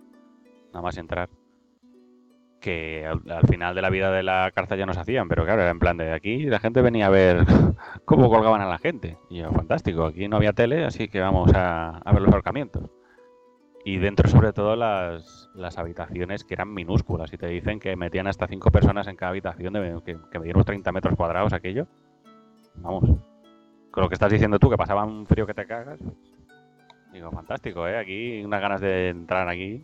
[0.72, 1.28] nada más entrar.
[2.60, 5.44] Que al, al final de la vida de la cárcel ya no se hacían, pero
[5.44, 7.44] claro, era en plan de aquí la gente venía a ver
[8.04, 9.16] cómo colgaban a la gente.
[9.30, 12.90] Y yo, fantástico, aquí no había tele, así que vamos a, a ver los ahorcamientos.
[13.84, 17.32] Y dentro, sobre todo, las, habitaciones que eran minúsculas.
[17.32, 20.56] Y te dicen que metían hasta cinco personas en cada habitación, de, que, que medían
[20.56, 21.86] unos 30 metros cuadrados aquello.
[22.74, 23.04] Vamos.
[23.90, 25.98] Con lo que estás diciendo tú, que pasaba un frío que te cagas.
[27.12, 27.98] digo, fantástico, ¿eh?
[27.98, 29.82] Aquí unas ganas de entrar aquí.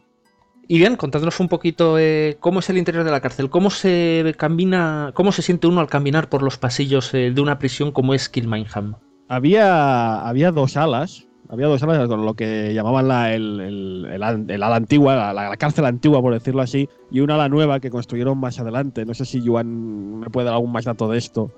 [0.69, 4.35] Y bien, contadnos un poquito eh, cómo es el interior de la cárcel, cómo se
[4.37, 8.15] camina, cómo se siente uno al caminar por los pasillos eh, de una prisión como
[8.15, 8.97] es Kilmainham.
[9.29, 14.07] Había, había dos alas, había dos alas con lo que llamaban la, el, el-
[14.51, 17.91] el ala antigua, la, la cárcel antigua, por decirlo así, y una ala nueva que
[17.91, 19.05] construyeron más adelante.
[19.05, 21.53] No sé si Joan me puede dar algún más dato de esto.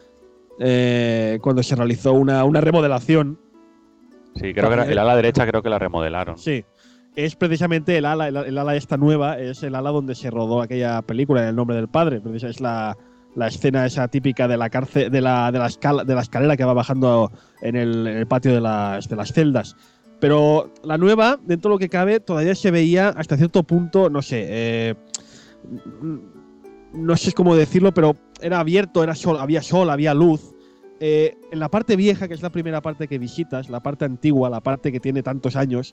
[0.60, 3.38] Eh, cuando se realizó una, una remodelación
[4.34, 6.36] Sí, creo que era- el ala derecha creo que la remodelaron.
[6.38, 6.64] Sí.
[7.18, 11.02] Es precisamente el ala, el, ala esta nueva, es el ala donde se rodó aquella
[11.02, 12.22] película en el nombre del padre.
[12.32, 12.96] Es la,
[13.34, 16.64] la escena esa típica de la cárcel, de la, de la, de la escalera que
[16.64, 19.74] va bajando en el, en el patio de las, de las celdas.
[20.20, 24.22] Pero la nueva, dentro de lo que cabe, todavía se veía hasta cierto punto, no
[24.22, 24.94] sé, eh,
[26.92, 30.54] no sé cómo decirlo, pero era abierto, era sol, había sol, había luz.
[31.00, 34.48] Eh, en la parte vieja, que es la primera parte que visitas, la parte antigua,
[34.50, 35.92] la parte que tiene tantos años,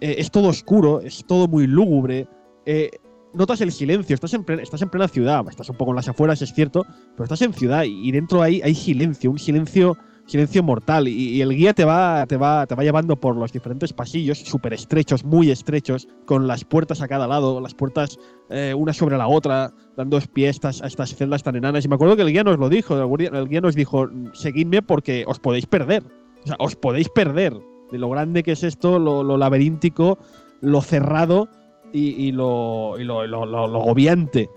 [0.00, 2.26] eh, es todo oscuro, es todo muy lúgubre.
[2.66, 2.90] eh,
[3.32, 6.08] notas el silencio, estás en, plena, estás en plena ciudad, estás un poco en las
[6.08, 10.62] afueras, es cierto, pero estás en ciudad y, dentro hay, hay silencio, un silencio, silencio
[10.62, 11.06] mortal.
[11.06, 14.72] Y, el guía te va, te, va, te va llevando por los diferentes pasillos, súper
[14.72, 19.28] estrechos, muy estrechos, con las puertas a cada lado, las puertas eh, una sobre la
[19.28, 20.82] otra, dando pie a estas,
[21.14, 21.84] celdas tan enanas.
[21.84, 24.08] Y me acuerdo que el guía nos lo dijo, el guía, el guía nos dijo,
[24.32, 26.02] seguidme porque os podéis perder.
[26.42, 27.52] O sea, os podéis perder
[27.90, 30.18] de lo grande que es esto, lo, laberíntico,
[30.60, 31.48] lo cerrado
[31.92, 34.48] y, lo, y agobiante.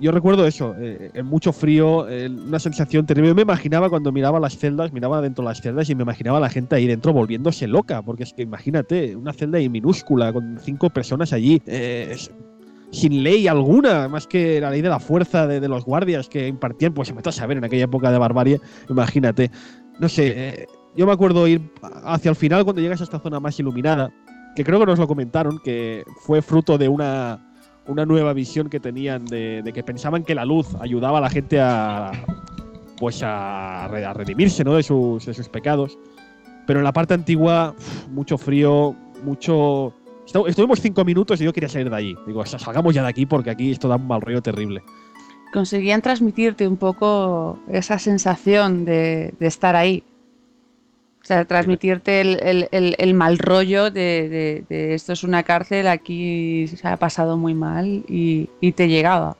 [0.00, 2.06] Yo recuerdo eso, eh, en mucho frío,
[2.46, 3.28] una sensación terrible.
[3.28, 6.38] Yo me imaginaba cuando miraba las celdas, miraba dentro de las celdas y me imaginaba
[6.38, 10.32] a la gente ahí dentro volviéndose loca, porque es que imagínate, una celda ahí minúscula
[10.32, 12.16] con cinco personas allí, eh,
[12.92, 16.48] sin ley alguna, más que la ley de la fuerza de, de los guardias que
[16.48, 19.50] impartían, pues se me a saber en aquella época de barbarie, imagínate.
[19.98, 21.60] No sé, eh, yo me acuerdo ir
[22.04, 24.10] hacia el final cuando llegas a esta zona más iluminada,
[24.56, 27.38] que creo que nos lo comentaron, que fue fruto de una,
[27.86, 31.60] una nueva visión que tenían de, que pensaban que la luz ayudaba a la gente
[31.60, 32.10] a
[32.98, 34.74] pues a, re- a redimirse ¿no?
[34.74, 35.98] de, sus, de sus pecados.
[36.66, 37.74] Pero en la parte antigua,
[38.10, 39.94] mucho frío, mucho...
[40.26, 42.14] Estu- Estuvimos cinco minutos y yo quería salir de allí.
[42.26, 44.82] Digo, "Sa- salgamos ya de aquí porque aquí esto da un mal rollo terrible.
[45.54, 50.04] Conseguían transmitirte un poco esa sensación de estar ahí.
[51.30, 55.44] O sea, transmitirte el, el- el- el mal rollo de, de- de esto es una
[55.44, 59.36] cárcel, aquí se ha pasado muy mal y, y te llegaba.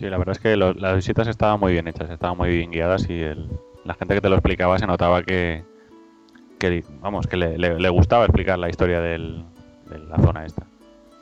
[0.00, 2.72] Sí, la verdad es que lo- las visitas estaban muy bien hechas, estaban muy bien
[2.72, 3.46] guiadas y el-
[3.84, 5.62] la gente que te lo explicaba se notaba que,
[6.58, 9.44] que vamos, que le, le- le gustaba explicar la historia del-
[9.90, 10.66] de la zona esta.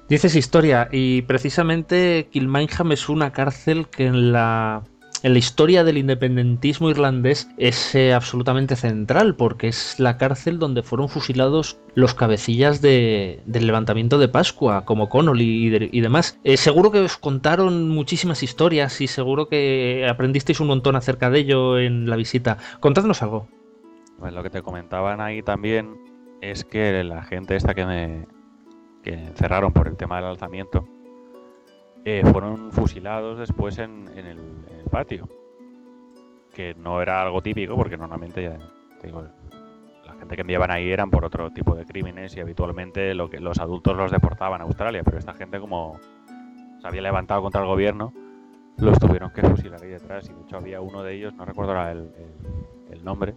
[0.09, 4.83] Dices historia, y precisamente Kilmainham es una cárcel que en la,
[5.27, 10.85] en la historia del independentismo irlandés es eh, absolutamente central, porque es la cárcel donde
[10.85, 16.39] fueron fusilados los cabecillas de- del levantamiento de Pascua, como Connolly y, de- y demás.
[16.45, 21.41] Eh, seguro que os contaron muchísimas historias y seguro que aprendisteis un montón acerca de
[21.41, 22.59] ello en la visita.
[22.79, 23.49] Contadnos algo.
[24.21, 25.99] Pues lo que te comentaban ahí también
[26.41, 28.29] es que la gente esta que me
[29.03, 30.87] que encerraron por el tema del alzamiento
[32.05, 34.39] eh, fueron fusilados después en el
[34.97, 35.29] patio.
[36.55, 38.57] Que no era algo típico porque normalmente ya
[39.01, 39.25] te digo,
[40.07, 43.39] la gente que enviaban ahí eran por otro tipo de crímenes y habitualmente lo que
[43.41, 46.01] los adultos los deportaban a Australia, pero esta gente como
[46.81, 48.13] se había levantado contra el gobierno
[48.79, 51.73] los tuvieron que fusilar ahí detrás y de hecho había uno de ellos, no recuerdo
[51.91, 53.35] el- el- el nombre,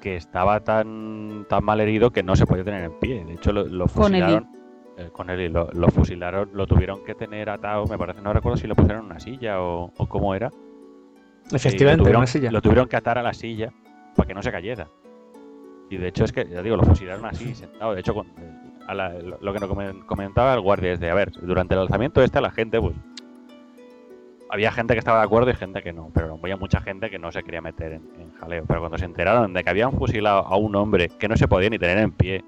[0.00, 3.24] que estaba tan, tan mal herido que no se podía tener en pie.
[3.24, 4.48] De hecho, lo, lo fusilaron.
[4.96, 8.66] Eh, Connelly, lo, lo fusilaron, lo tuvieron que tener atado, me parece, no recuerdo si
[8.66, 10.50] lo pusieron en una silla o, o cómo era.
[11.50, 12.50] y Efectivamente, lo tuvieron, una silla.
[12.50, 13.72] lo tuvieron que atar a la silla
[14.16, 14.86] para que no se cayera.
[15.90, 17.92] Y de hecho es que, ya digo, lo fusilaron así, sentado.
[17.94, 21.10] De hecho, con- eh, a la- lo, que nos comen- comentaba el guardia es de,
[21.10, 22.94] a ver, durante el alzamiento este la gente, pues,
[24.50, 27.18] había gente que estaba de acuerdo y gente que no, pero había mucha gente que
[27.18, 28.64] no se quería meter en, en jaleo.
[28.66, 31.70] Pero cuando se enteraron de que habían fusilado a un hombre que no se podía
[31.70, 32.44] ni tener en pie,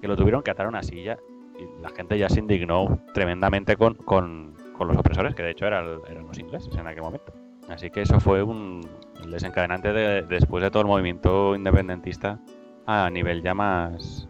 [0.00, 1.18] que lo tuvieron que atar a una silla,
[1.58, 5.66] y la gente ya se indignó tremendamente con, con, con los opresores, que de hecho
[5.66, 7.32] eran, eran los ingleses en aquel momento.
[7.68, 8.86] Así que eso fue un
[9.28, 12.38] desencadenante de, después de todo el movimiento independentista
[12.86, 14.28] a nivel ya más,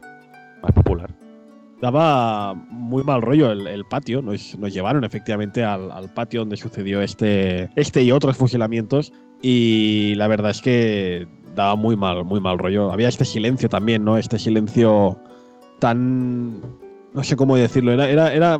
[0.62, 1.14] más popular.
[1.82, 4.22] Daba muy mal rollo el, el patio.
[4.22, 9.12] Nos, nos llevaron efectivamente al, al patio donde sucedió este, este y otros fusilamientos.
[9.42, 12.90] Y la verdad es que daba muy mal, muy mal rollo.
[12.90, 14.16] Había este silencio también, ¿no?
[14.16, 15.18] Este silencio
[15.78, 16.62] tan.
[17.16, 17.92] No sé cómo decirlo.
[17.92, 18.58] Era, era, era,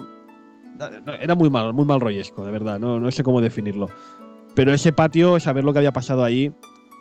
[1.21, 2.81] era muy mal, muy mal rollesco, de verdad.
[2.81, 3.89] No, no sé cómo definirlo.
[4.55, 6.51] Pero ese patio, saber lo que había pasado ahí,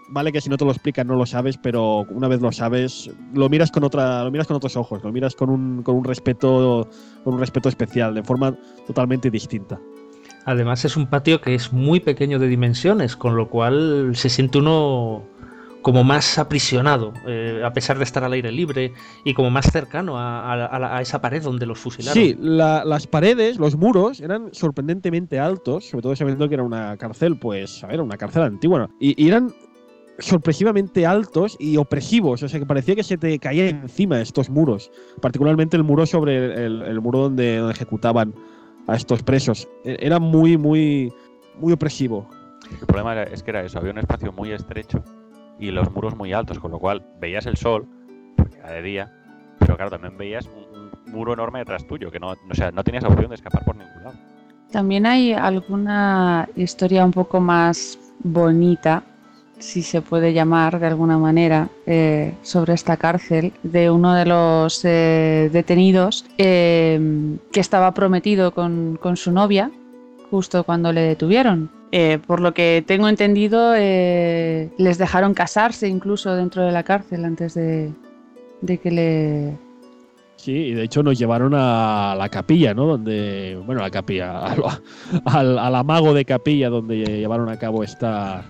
[0.09, 3.09] vale que si no te lo explican no lo sabes, pero una vez lo sabes,
[3.33, 6.03] lo miras con otra, lo miras con otros ojos, lo miras con un, con un
[6.03, 6.89] respeto,
[7.23, 8.53] con un respeto especial, de forma
[8.85, 9.79] totalmente distinta.
[10.43, 14.57] Además es un patio que es muy pequeño de dimensiones, con lo cual se siente
[14.57, 15.23] uno
[15.85, 18.91] como más aprisionado, eh, a pesar de estar al aire libre
[19.23, 22.15] y como más cercano a, a- a la- a esa pared donde los fusilaron.
[22.23, 26.97] Sí, la- las paredes, los muros eran sorprendentemente altos, sobre todo sabiendo que era una
[26.97, 28.89] cárcel, pues, a ver, una cárcel antigua, ¿no?
[28.99, 29.53] y, y eran
[30.17, 34.89] sorpresivamente altos y opresivos, o sea que parecía que se te caía encima estos muros,
[35.21, 38.33] particularmente el muro sobre el, el muro donde, donde ejecutaban
[38.87, 39.67] a estos presos.
[39.83, 41.13] E- Era muy, muy,
[41.59, 42.27] muy opresivo.
[42.71, 45.03] El problema era- es que era eso, había un espacio muy estrecho
[45.59, 47.87] y los muros muy altos, con lo cual veías el sol,
[48.35, 49.11] porque era de día,
[49.59, 50.65] pero claro, también veías un,
[51.11, 54.03] muro enorme detrás tuyo, que no, o sea, no tenías opción de escapar por ningún
[54.03, 54.17] lado.
[54.71, 59.03] También hay alguna historia un poco más bonita,
[59.59, 64.83] si se puede llamar de alguna manera, eh, sobre esta cárcel de uno de los
[64.83, 69.71] eh, detenidos eh, que estaba prometido con, con su novia
[70.29, 71.69] justo cuando le detuvieron.
[71.97, 77.23] Eh, por lo que tengo entendido, eh, les dejaron casarse incluso dentro de la cárcel
[77.23, 77.89] antes de,
[78.59, 79.57] de que le...
[80.35, 82.85] Sí, y de hecho nos llevaron a la capilla, ¿no?
[82.85, 84.61] Donde, bueno, a la capilla, al,
[85.25, 88.43] al, al amago de capilla donde llevaron a cabo esta,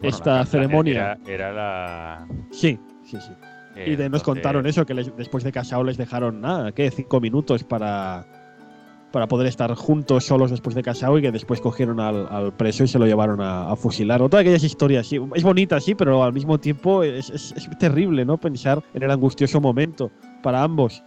[0.00, 1.18] Bueno, esta la- ceremonia.
[1.26, 2.26] Era, era la.
[2.50, 3.32] Sí, sí, sí.
[3.76, 6.72] eh, y de, nos donde- contaron eso, que les- después de casado les dejaron nada,
[6.72, 6.90] ¿qué?
[6.90, 8.24] Cinco minutos para,
[9.14, 12.82] para poder estar juntos solos después de casado y que después cogieron al, al preso
[12.82, 14.20] y se lo llevaron a, a fusilar.
[14.20, 15.20] Otra de aquellas historias, sí.
[15.36, 18.38] Es bonita, sí, pero al mismo tiempo es, es- es terrible, ¿no?
[18.38, 20.10] Pensar en el angustioso momento
[20.42, 21.00] para ambos.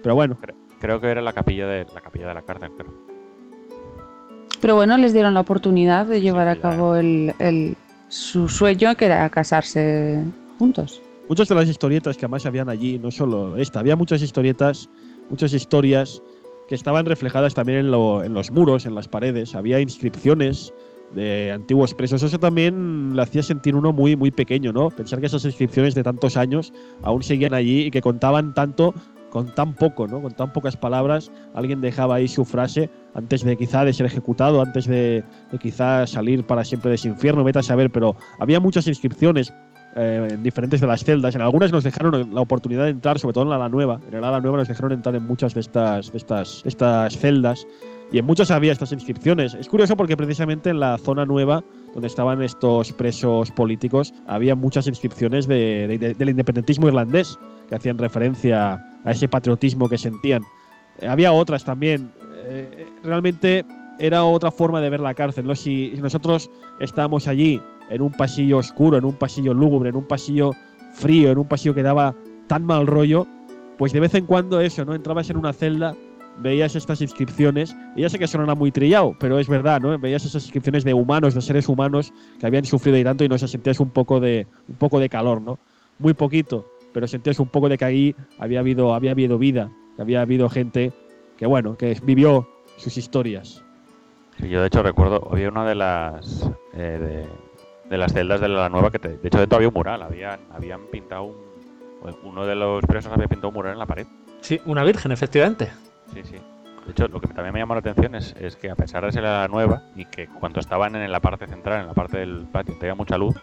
[0.00, 0.38] Pero bueno,
[0.78, 2.94] Creo que era la capilla de la capilla de la cárcel, creo.
[4.60, 6.76] Pero bueno, les dieron la oportunidad de llevar a claro.
[6.76, 7.76] cabo el, el-
[8.08, 10.22] su sueño, que era casarse
[10.58, 11.02] juntos.
[11.28, 14.88] muchas de las historietas que además habían allí, no solo esta, había muchas historietas,
[15.28, 16.22] muchas historias
[16.70, 19.56] que estaban reflejadas también en, lo- en los muros, en las paredes.
[19.56, 20.72] Había inscripciones
[21.12, 22.22] de antiguos presos.
[22.22, 24.88] Eso también le hacía sentir uno muy, muy pequeño, ¿no?
[24.90, 28.94] Pensar que esas inscripciones de tantos años aún seguían allí y que contaban tanto
[29.30, 30.22] con tan poco, ¿no?
[30.22, 34.62] Con tan pocas palabras, alguien dejaba ahí su frase antes de quizá de ser ejecutado,
[34.62, 38.60] antes de, de quizá salir para siempre de ese infierno, vete a saber, pero había
[38.60, 39.52] muchas inscripciones
[39.96, 41.34] eh, en diferentes de las celdas.
[41.34, 44.00] En algunas nos dejaron la oportunidad de entrar, sobre todo en la nueva.
[44.10, 47.66] En la nueva nos dejaron entrar en muchas de estas, de estas, estas celdas.
[48.12, 49.54] Y en muchas había estas inscripciones.
[49.54, 51.62] Es curioso porque precisamente en la zona nueva,
[51.94, 57.76] donde estaban estos presos políticos, había muchas inscripciones de- de- de- del independentismo irlandés, que
[57.76, 60.42] hacían referencia a ese patriotismo que sentían.
[60.98, 62.10] Eh, había otras también.
[62.46, 63.64] Eh, realmente
[64.00, 65.46] era otra forma de ver la cárcel.
[65.46, 65.54] ¿no?
[65.54, 66.50] Si nosotros
[66.80, 70.52] estábamos allí en un pasillo oscuro, en un pasillo lúgubre, en un pasillo
[70.92, 72.14] frío, en un pasillo que daba
[72.46, 73.26] tan mal rollo,
[73.76, 74.94] pues de vez en cuando eso, ¿no?
[74.94, 75.94] Entrabas en una celda,
[76.38, 79.98] veías estas inscripciones, y ya sé que suena muy trillado, pero es verdad, ¿no?
[79.98, 83.38] Veías esas inscripciones de humanos, de seres humanos que habían sufrido y tanto y no
[83.38, 85.58] se sentías un poco de un poco de calor, ¿no?
[85.98, 90.02] Muy poquito, pero sentías un poco de que ahí había habido había habido vida, que
[90.02, 90.92] había habido gente
[91.36, 93.64] que bueno, que vivió sus historias.
[94.38, 97.49] Sí, yo de hecho recuerdo, había una de las eh, de,
[97.90, 100.40] de las celdas de la nueva que te- de hecho dentro había un mural, habían,
[100.52, 101.36] habían pintado un,
[102.24, 104.06] uno de los presos había pintado un mural en la pared.
[104.40, 105.70] Sí, una virgen, efectivamente.
[106.14, 106.36] Sí, sí.
[106.86, 109.12] De hecho, lo que también me llamó la atención es, es que a pesar de
[109.12, 112.46] ser la nueva y que cuando estaban en la parte central, en la parte del
[112.50, 113.36] patio, tenía mucha luz,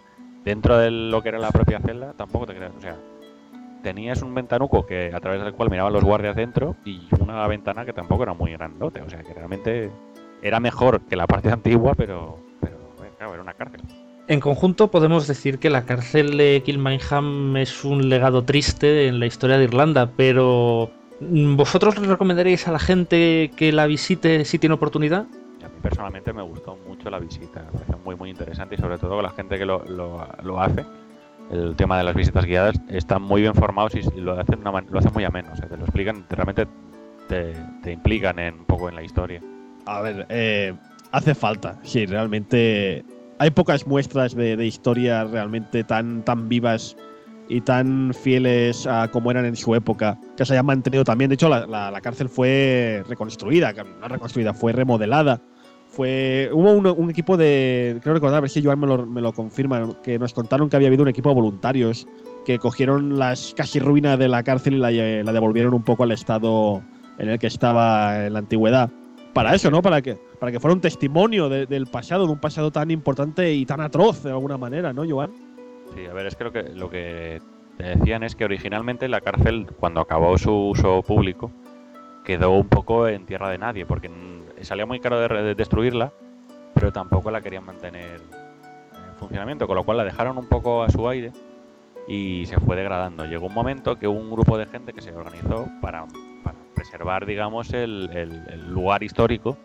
[0.44, 2.72] dentro de lo que era la propia celda tampoco te creas.
[2.76, 2.96] O sea,
[3.82, 7.84] tenías un ventanuco que a través del cual miraban los guardias dentro y una ventana
[7.84, 9.00] que tampoco era muy grandote.
[9.02, 9.90] O sea, que realmente
[10.42, 13.82] era mejor que la parte antigua, pero, pero eh, claro, era una cárcel.
[14.28, 19.26] En conjunto podemos decir que la cárcel de Kilmainham es un legado triste en la
[19.26, 20.90] historia de Irlanda, pero
[21.20, 25.26] mm, ¿vosotros le recomendaríais a la gente que la visite si tiene oportunidad?
[25.64, 28.98] A mí personalmente me gustó mucho la visita, me parece muy muy interesante y sobre
[28.98, 30.84] todo con la gente que lo, lo, lo hace,
[31.50, 34.86] el tema de las visitas guiadas, están muy bien formados y, lo hacen una man-
[34.90, 36.66] lo hacen muy ameno, o sea, te lo explican, te- realmente
[37.28, 39.40] te, te implican en, un poco en la historia.
[39.86, 40.74] A ver, eh,
[41.12, 41.78] hace falta.
[41.82, 43.04] Sí, realmente
[43.38, 46.96] hay pocas muestras de, de historias realmente tan, tan vivas
[47.48, 51.28] y tan fieles a como eran en su época, que se hayan mantenido también.
[51.30, 55.40] De hecho, la, la- la cárcel fue reconstruida, no reconstruida, fue remodelada.
[55.90, 59.22] Fue, hubo un, un equipo de, creo recordar, a ver si Joan me lo, me
[59.22, 62.06] lo confirma, que nos contaron que había habido un equipo de voluntarios
[62.44, 66.12] que cogieron las casi ruinas de la cárcel y la, la devolvieron un poco al
[66.12, 66.82] estado
[67.18, 68.90] en el que estaba en la antigüedad.
[69.32, 69.80] Para eso, ¿no?
[69.80, 73.52] Para que, para que fuera un testimonio de- del pasado, de un pasado tan importante
[73.52, 75.32] y tan atroz de alguna manera, ¿no, Joan?
[75.94, 77.40] Sí, a ver, es que lo que, lo que
[77.76, 81.50] te decían es que originalmente la cárcel, cuando acabó su uso público,
[82.24, 84.10] quedó un poco en tierra de nadie, porque
[84.62, 86.12] salía muy caro de, de destruirla,
[86.74, 90.90] pero tampoco la querían mantener en funcionamiento, con lo cual la dejaron un poco a
[90.90, 91.32] su aire
[92.06, 93.24] y se fue degradando.
[93.24, 96.06] Llegó un momento que hubo un grupo de gente que se organizó para,
[96.44, 99.56] para preservar, digamos, el, el- el lugar histórico.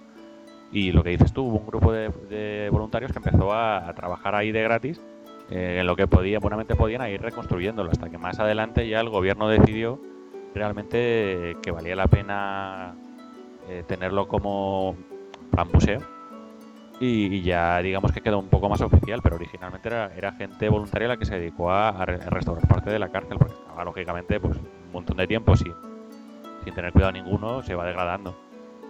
[0.73, 3.93] Y lo que dices tú, hubo un grupo de, de voluntarios que empezó a, a
[3.93, 4.99] trabajar ahí de gratis
[5.51, 9.09] eh, en lo que podía, buenamente podían ir reconstruyéndolo, hasta que más adelante ya el
[9.09, 10.01] gobierno decidió
[10.55, 12.95] realmente que valía la pena
[13.69, 14.95] eh, tenerlo como
[15.51, 15.99] plan museo.
[16.99, 20.69] Y, y ya digamos que quedó un poco más oficial, pero originalmente era, era gente
[20.69, 24.39] voluntaria la que se dedicó a, a restaurar parte de la cárcel, porque estaba lógicamente
[24.39, 25.73] pues un montón de tiempo sin,
[26.63, 28.35] sin tener cuidado ninguno, se va degradando.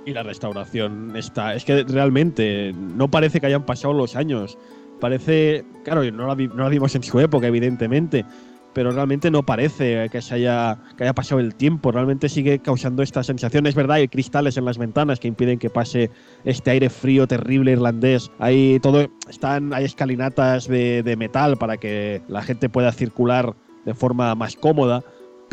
[0.06, 1.56] Y la restauración está.
[1.56, 4.58] Es que realmente no parece que hayan pasado los años.
[5.00, 5.66] Parece.
[5.84, 6.36] Claro, no la,
[6.70, 8.26] vimos en su época, evidentemente.
[8.74, 11.92] Pero realmente no parece que se haya, que haya pasado el tiempo.
[11.92, 13.68] Realmente sigue causando esta sensación.
[13.68, 16.10] Es verdad, hay cristales en las ventanas que impiden que pase
[16.44, 18.32] este aire frío, terrible irlandés.
[18.40, 19.08] Hay todo.
[19.30, 19.74] Están.
[19.74, 25.04] Hay escalinatas de metal para que la gente pueda circular de forma más cómoda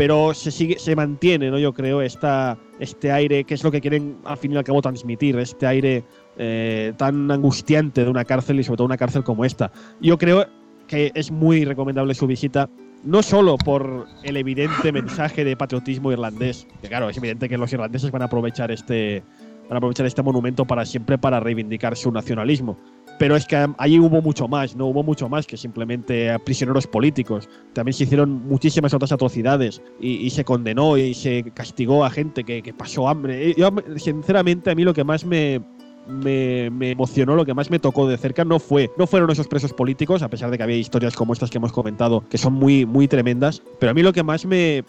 [0.01, 3.83] pero se sigue se mantiene no yo creo esta este aire que es lo que
[3.83, 6.05] quieren al fin y al cabo transmitir este aire
[6.39, 9.71] eh, tan angustiante de una cárcel y sobre todo una cárcel como esta.
[10.01, 10.47] Yo creo
[10.87, 12.71] que es muy recomendable su visita
[13.05, 17.71] no solo por el evidente mensaje de patriotismo irlandés que claro es evidente que los
[17.71, 19.23] irlandeses van a aprovechar este
[19.69, 22.79] van a aprovechar este monumento para siempre para reivindicar su nacionalismo
[23.21, 27.51] pero es que allí hubo mucho más, no hubo mucho más que simplemente prisioneros políticos.
[27.75, 32.45] También se hicieron muchísimas otras atrocidades y, y se condenó y se castigó a gente
[32.45, 33.51] que, que pasó hambre.
[33.51, 35.61] Y Yo, sinceramente, a mí lo que más me,
[36.09, 39.49] me, me emocionó, lo que más me tocó de cerca no fue no fueron esos
[39.49, 42.55] presos políticos, a pesar de que había historias como estas que hemos comentado que son
[42.55, 44.83] muy, muy tremendas, pero a mí lo que más me,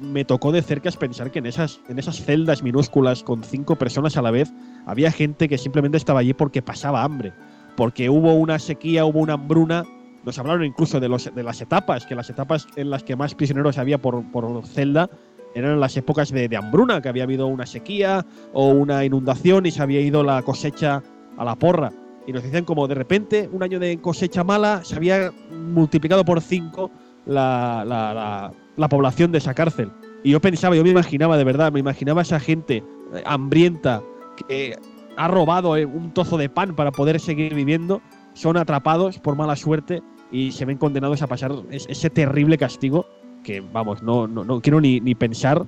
[0.00, 3.76] me tocó de cerca es pensar que en esas, en esas celdas minúsculas con cinco
[3.76, 4.52] personas a la vez
[4.84, 7.32] había gente que simplemente estaba allí porque pasaba hambre
[7.78, 9.84] porque hubo una sequía, hubo una hambruna.
[10.24, 13.36] Nos hablaron incluso de, los, de las etapas, que las etapas en las que más
[13.36, 15.08] prisioneros había por, por celda
[15.54, 19.70] eran las épocas de, de hambruna, que había habido una sequía o una inundación y
[19.70, 21.04] se había ido la cosecha
[21.36, 21.92] a la porra.
[22.26, 26.40] Y nos dicen como de repente un año de cosecha mala se había multiplicado por
[26.40, 26.90] cinco
[27.26, 29.92] la, la, la, la población de esa cárcel.
[30.24, 32.82] Y yo pensaba, yo me imaginaba de verdad, me imaginaba esa gente
[33.14, 34.02] eh, hambrienta
[34.48, 34.76] que
[35.18, 38.00] ha robado eh, un trozo de pan para poder seguir viviendo,
[38.34, 43.06] son atrapados por mala suerte y se ven condenados a pasar es- ese terrible castigo
[43.42, 45.66] que, vamos, no, no, no quiero ni, ni pensar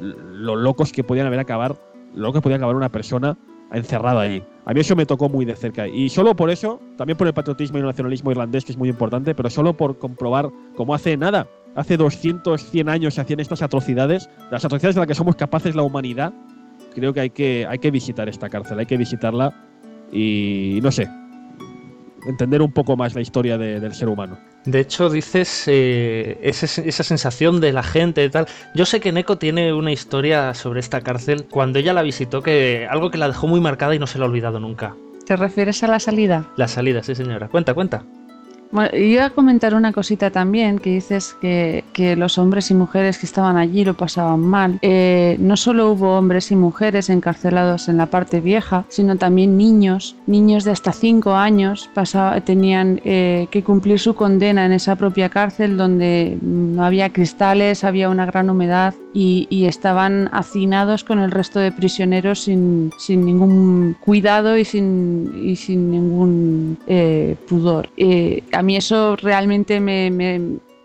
[0.00, 1.76] lo locos que podían haber acabar,
[2.14, 3.36] lo que podía acabar una persona
[3.72, 4.42] encerrada allí.
[4.64, 5.88] A mí eso me tocó muy de cerca.
[5.88, 8.88] Y solo por eso, también por el patriotismo y el nacionalismo irlandés, que es muy
[8.88, 13.62] importante, pero solo por comprobar cómo hace nada, hace 200, 100 años se hacían estas
[13.62, 16.32] atrocidades, las atrocidades de las que somos capaces la humanidad,
[16.96, 19.52] creo que hay que, hay que visitar esta cárcel, hay que visitarla
[20.10, 21.08] y no sé,
[22.26, 24.38] entender un poco más la historia de- del ser humano.
[24.64, 28.46] De hecho, dices eh, ese- esa sensación de la gente y tal.
[28.74, 32.86] Yo sé que Neko tiene una historia sobre esta cárcel cuando ella la visitó, que
[32.90, 34.96] algo que la dejó muy marcada y no se la ha olvidado nunca.
[35.24, 36.50] ¿Te refieres a la salida?
[36.56, 37.48] La salida, sí señora.
[37.48, 38.04] Cuenta, cuenta.
[38.72, 43.16] Bueno, iba a comentar una cosita también, que dices que, que los hombres y mujeres
[43.18, 44.78] que estaban allí lo pasaban mal.
[44.82, 50.16] Eh, no solo hubo hombres y mujeres encarcelados en la parte vieja, sino también niños,
[50.26, 55.28] niños de hasta 5 años pasaba- tenían eh, que cumplir su condena en esa propia
[55.28, 61.30] cárcel donde no había cristales, había una gran humedad y, y estaban hacinados con el
[61.30, 67.88] resto de prisioneros sin, sin ningún cuidado y sin, y sin ningún eh, pudor.
[68.56, 70.10] A mí eso realmente me,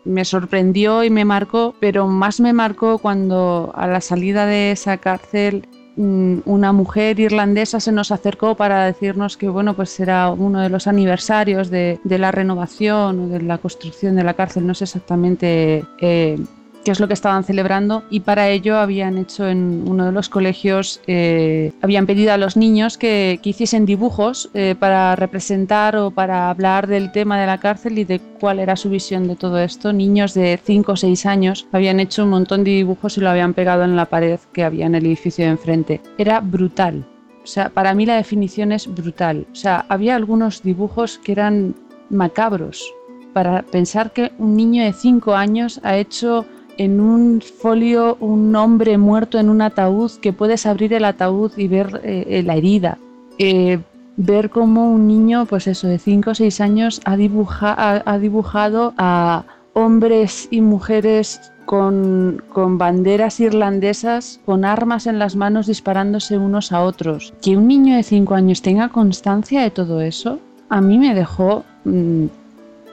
[0.05, 4.97] me- sorprendió y me marcó, pero más me marcó cuando a la salida de esa
[4.97, 10.59] cárcel mm, una mujer irlandesa se nos acercó para decirnos que bueno pues era uno
[10.59, 14.67] de los aniversarios de, de la renovación o de la construcción de la cárcel.
[14.67, 16.37] No sé exactamente eh,
[16.83, 20.29] qué es lo que estaban celebrando y para ello habían hecho en uno de los
[20.29, 26.11] colegios, eh, habían pedido a los niños que, que hiciesen dibujos eh, para representar o
[26.11, 29.59] para hablar del tema de la cárcel y de cuál era su visión de todo
[29.59, 29.93] esto.
[29.93, 33.53] Niños de 5 o 6 años habían hecho un montón de dibujos y lo habían
[33.53, 36.01] pegado en la pared que había en el edificio de enfrente.
[36.17, 37.05] Era brutal.
[37.43, 39.47] O sea, para mí la definición es brutal.
[39.51, 41.75] O sea, había algunos dibujos que eran
[42.09, 42.93] macabros.
[43.33, 46.45] Para pensar que un niño de 5 años ha hecho
[46.77, 51.67] en un folio un hombre muerto en un ataúd que puedes abrir el ataúd y
[51.67, 52.97] ver eh, la herida.
[53.37, 53.79] Eh,
[54.17, 58.93] ver cómo un niño, pues eso, de 5 o 6 años ha, dibuja- ha dibujado
[58.97, 59.43] a
[59.73, 66.81] hombres y mujeres con, con banderas irlandesas, con armas en las manos disparándose unos a
[66.83, 67.33] otros.
[67.41, 71.63] Que un niño de 5 años tenga constancia de todo eso, a mí me dejó
[71.85, 72.25] mm,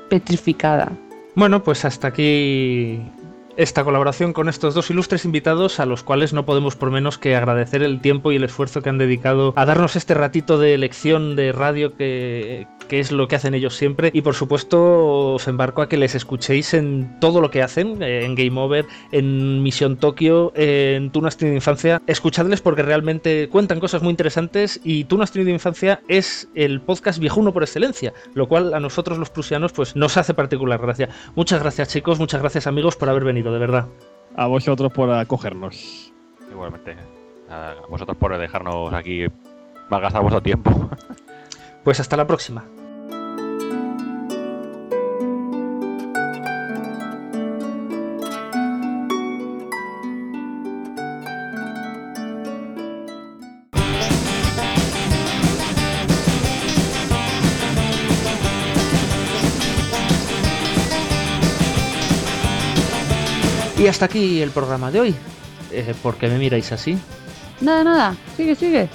[0.08, 0.92] petrificada.
[1.34, 3.00] Bueno, pues hasta aquí
[3.58, 7.34] esta colaboración con estos dos ilustres invitados a los cuales no podemos por menos que
[7.34, 11.34] agradecer el tiempo y el esfuerzo que han dedicado a darnos este ratito de lección
[11.34, 14.10] de radio que, que es lo que hacen ellos siempre.
[14.14, 18.24] Y por supuesto os embarco a que les escuchéis en todo lo que hacen, eh,
[18.24, 24.02] en Game Over, en Misión Tokio, en Tú no infancia, escuchadles porque realmente cuentan cosas
[24.02, 28.80] muy interesantes y Tú no infancia es el podcast viejuno por excelencia, lo cual a
[28.80, 31.08] nosotros los prusianos pues nos hace particular gracia.
[31.34, 33.86] Muchas gracias chicos, muchas gracias amigos por haber venido, de verdad.
[34.36, 36.12] A vosotros por acogernos.
[36.50, 36.96] Igualmente.
[37.50, 39.26] A vosotros por dejarnos aquí
[39.88, 40.70] malgastar vuestro tiempo.
[41.84, 42.64] Pues hasta la próxima.
[63.78, 65.14] Y hasta aquí el programa de hoy.
[65.70, 66.98] Eh, ¿Por qué me miráis así?
[67.60, 68.88] Nada, nada, sigue, sigue.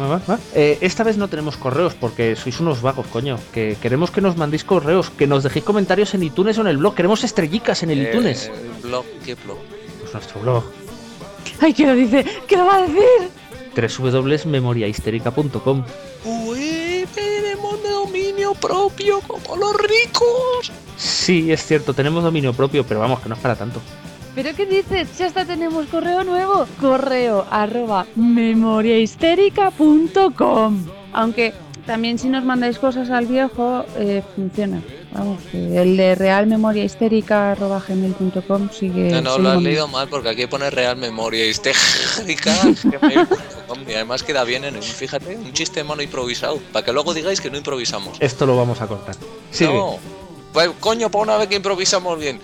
[0.00, 0.38] Va, va, va.
[0.54, 3.36] Eh, esta vez no tenemos correos porque sois unos vagos, coño.
[3.52, 6.76] Que queremos que nos mandéis correos, que nos dejéis comentarios en iTunes o en el
[6.78, 6.94] blog.
[6.94, 8.46] Queremos estrellicas en el iTunes.
[8.46, 8.52] Eh,
[8.82, 9.58] blog, ¿qué blog?
[10.00, 10.62] Pues nuestro blog.
[11.60, 12.24] Ay, ¿qué lo dice?
[12.46, 13.02] ¿Qué lo va a decir?
[13.74, 15.82] www.memoriahistérica.com
[16.24, 20.70] Uy, tenemos dominio propio como los ricos.
[20.96, 23.80] Sí, es cierto, tenemos dominio propio, pero vamos, que no es para tanto.
[24.34, 25.08] ¿Pero qué dices?
[25.14, 26.66] Si hasta tenemos correo nuevo.
[26.80, 31.52] Correo arroba memoriahistérica.com Aunque
[31.86, 34.82] también si nos mandáis cosas al viejo, eh, funciona.
[35.12, 39.10] Vamos, el de realmemoriahistérica.gmail.com sigue...
[39.10, 41.78] No, no, sigue lo has leído mal porque aquí pone real memoria histérica.
[43.86, 46.58] y además queda bien en fíjate, un chiste mono improvisado.
[46.72, 48.16] Para que luego digáis que no improvisamos.
[48.20, 49.16] Esto lo vamos a cortar.
[49.50, 49.74] Sigue.
[49.74, 49.98] No,
[50.52, 52.40] pues, coño, para una vez que improvisamos bien.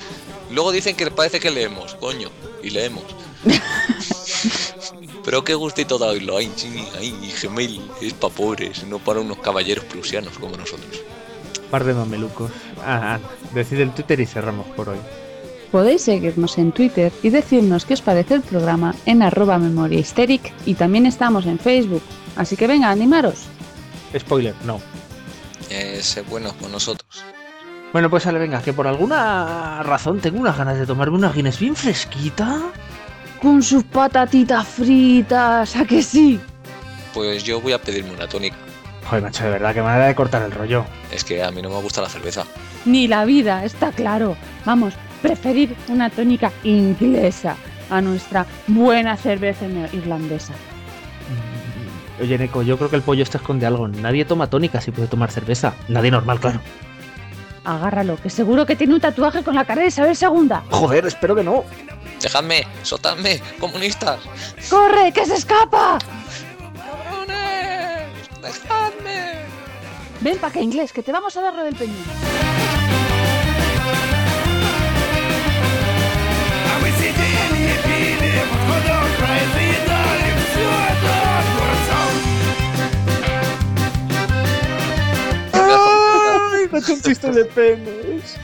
[0.51, 2.30] Luego dicen que parece que leemos, coño,
[2.62, 3.05] y leemos.
[5.24, 6.38] Pero qué gustito da oírlo.
[6.38, 6.51] Ay,
[6.99, 11.03] ay, Gmail es para pobres, no para unos caballeros prusianos como nosotros.
[11.70, 12.51] Par de mamelucos.
[12.78, 13.20] Ah, ah,
[13.53, 14.99] decid el Twitter y cerramos por hoy.
[15.70, 20.74] Podéis seguirnos en Twitter y decirnos qué os parece el programa en arroba memoriahysteric y
[20.74, 22.03] también estamos en Facebook.
[22.36, 23.40] Así que venga, animaros.
[24.18, 24.80] Spoiler, no.
[25.68, 27.22] Eh, sé buenos con nosotros.
[27.93, 31.59] Bueno, pues sale, venga, que por alguna razón tengo unas ganas de tomarme una Guinness
[31.59, 32.61] bien fresquita.
[33.41, 36.39] Con sus patatitas fritas, ¿a que sí?
[37.14, 38.57] Pues yo voy a pedirme una tónica.
[39.09, 40.84] Joder, macho, de verdad, que manera de cortar el rollo.
[41.11, 42.45] Es que a mí no me gusta la cerveza.
[42.84, 44.36] Ni la vida, está claro.
[44.66, 47.57] Vamos, preferir una tónica inglesa
[47.89, 50.53] a nuestra buena cerveza irlandesa.
[50.53, 53.89] Mm, Oye, Neko, yo creo que el pollo este esconde algo.
[53.89, 55.72] Nadie toma tónica si puede tomar cerveza.
[55.89, 56.61] Nadie normal, claro.
[57.68, 60.54] Agárralo, que seguro que tiene un tatuaje con la cara de Isabel II.
[60.70, 61.64] Joder, espero que no.
[62.18, 64.20] Dejadme, soltadme, comunistas.
[64.70, 65.98] ¡Corre, que se escapa!
[66.78, 68.08] ¡Cabrones!
[68.40, 69.44] ¡Dejadme!
[70.22, 72.38] Ven para acá, inglés, que te vamos a dar lo del peñón.
[86.70, 88.36] Imagínate un chiste de penes.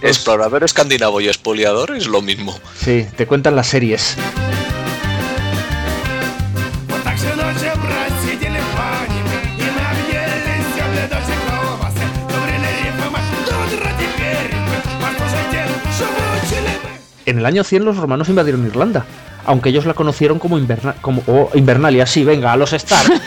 [0.00, 2.58] Explorador escandinavo y espoliador es lo mismo.
[2.78, 4.16] Sí, te cuentan las series.
[17.28, 19.04] En el año 100 los romanos invadieron Irlanda,
[19.44, 22.06] aunque ellos la conocieron como, Inverna- como oh, Invernalia.
[22.06, 23.12] Sí, venga, a los Stark.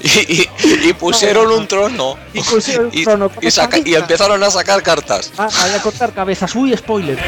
[0.00, 0.48] Y, y-
[0.88, 2.16] y pusieron un trono.
[2.34, 5.32] Y pusieron Y, trono y saca- y empezaron a sacar cartas.
[5.38, 6.54] Ah, a cortar cabezas.
[6.54, 7.18] Uy, spoiler.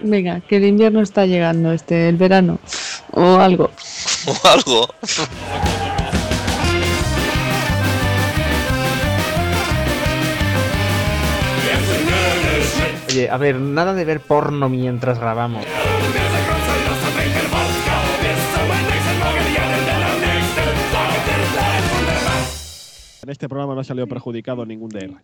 [0.00, 2.58] Venga, que el invierno está llegando, este, el verano.
[3.12, 3.70] O algo.
[4.26, 4.88] O algo.
[13.10, 15.64] Oye, a ver, nada de ver porno mientras grabamos.
[23.22, 25.22] En este programa no ha salido perjudicado ningún DR.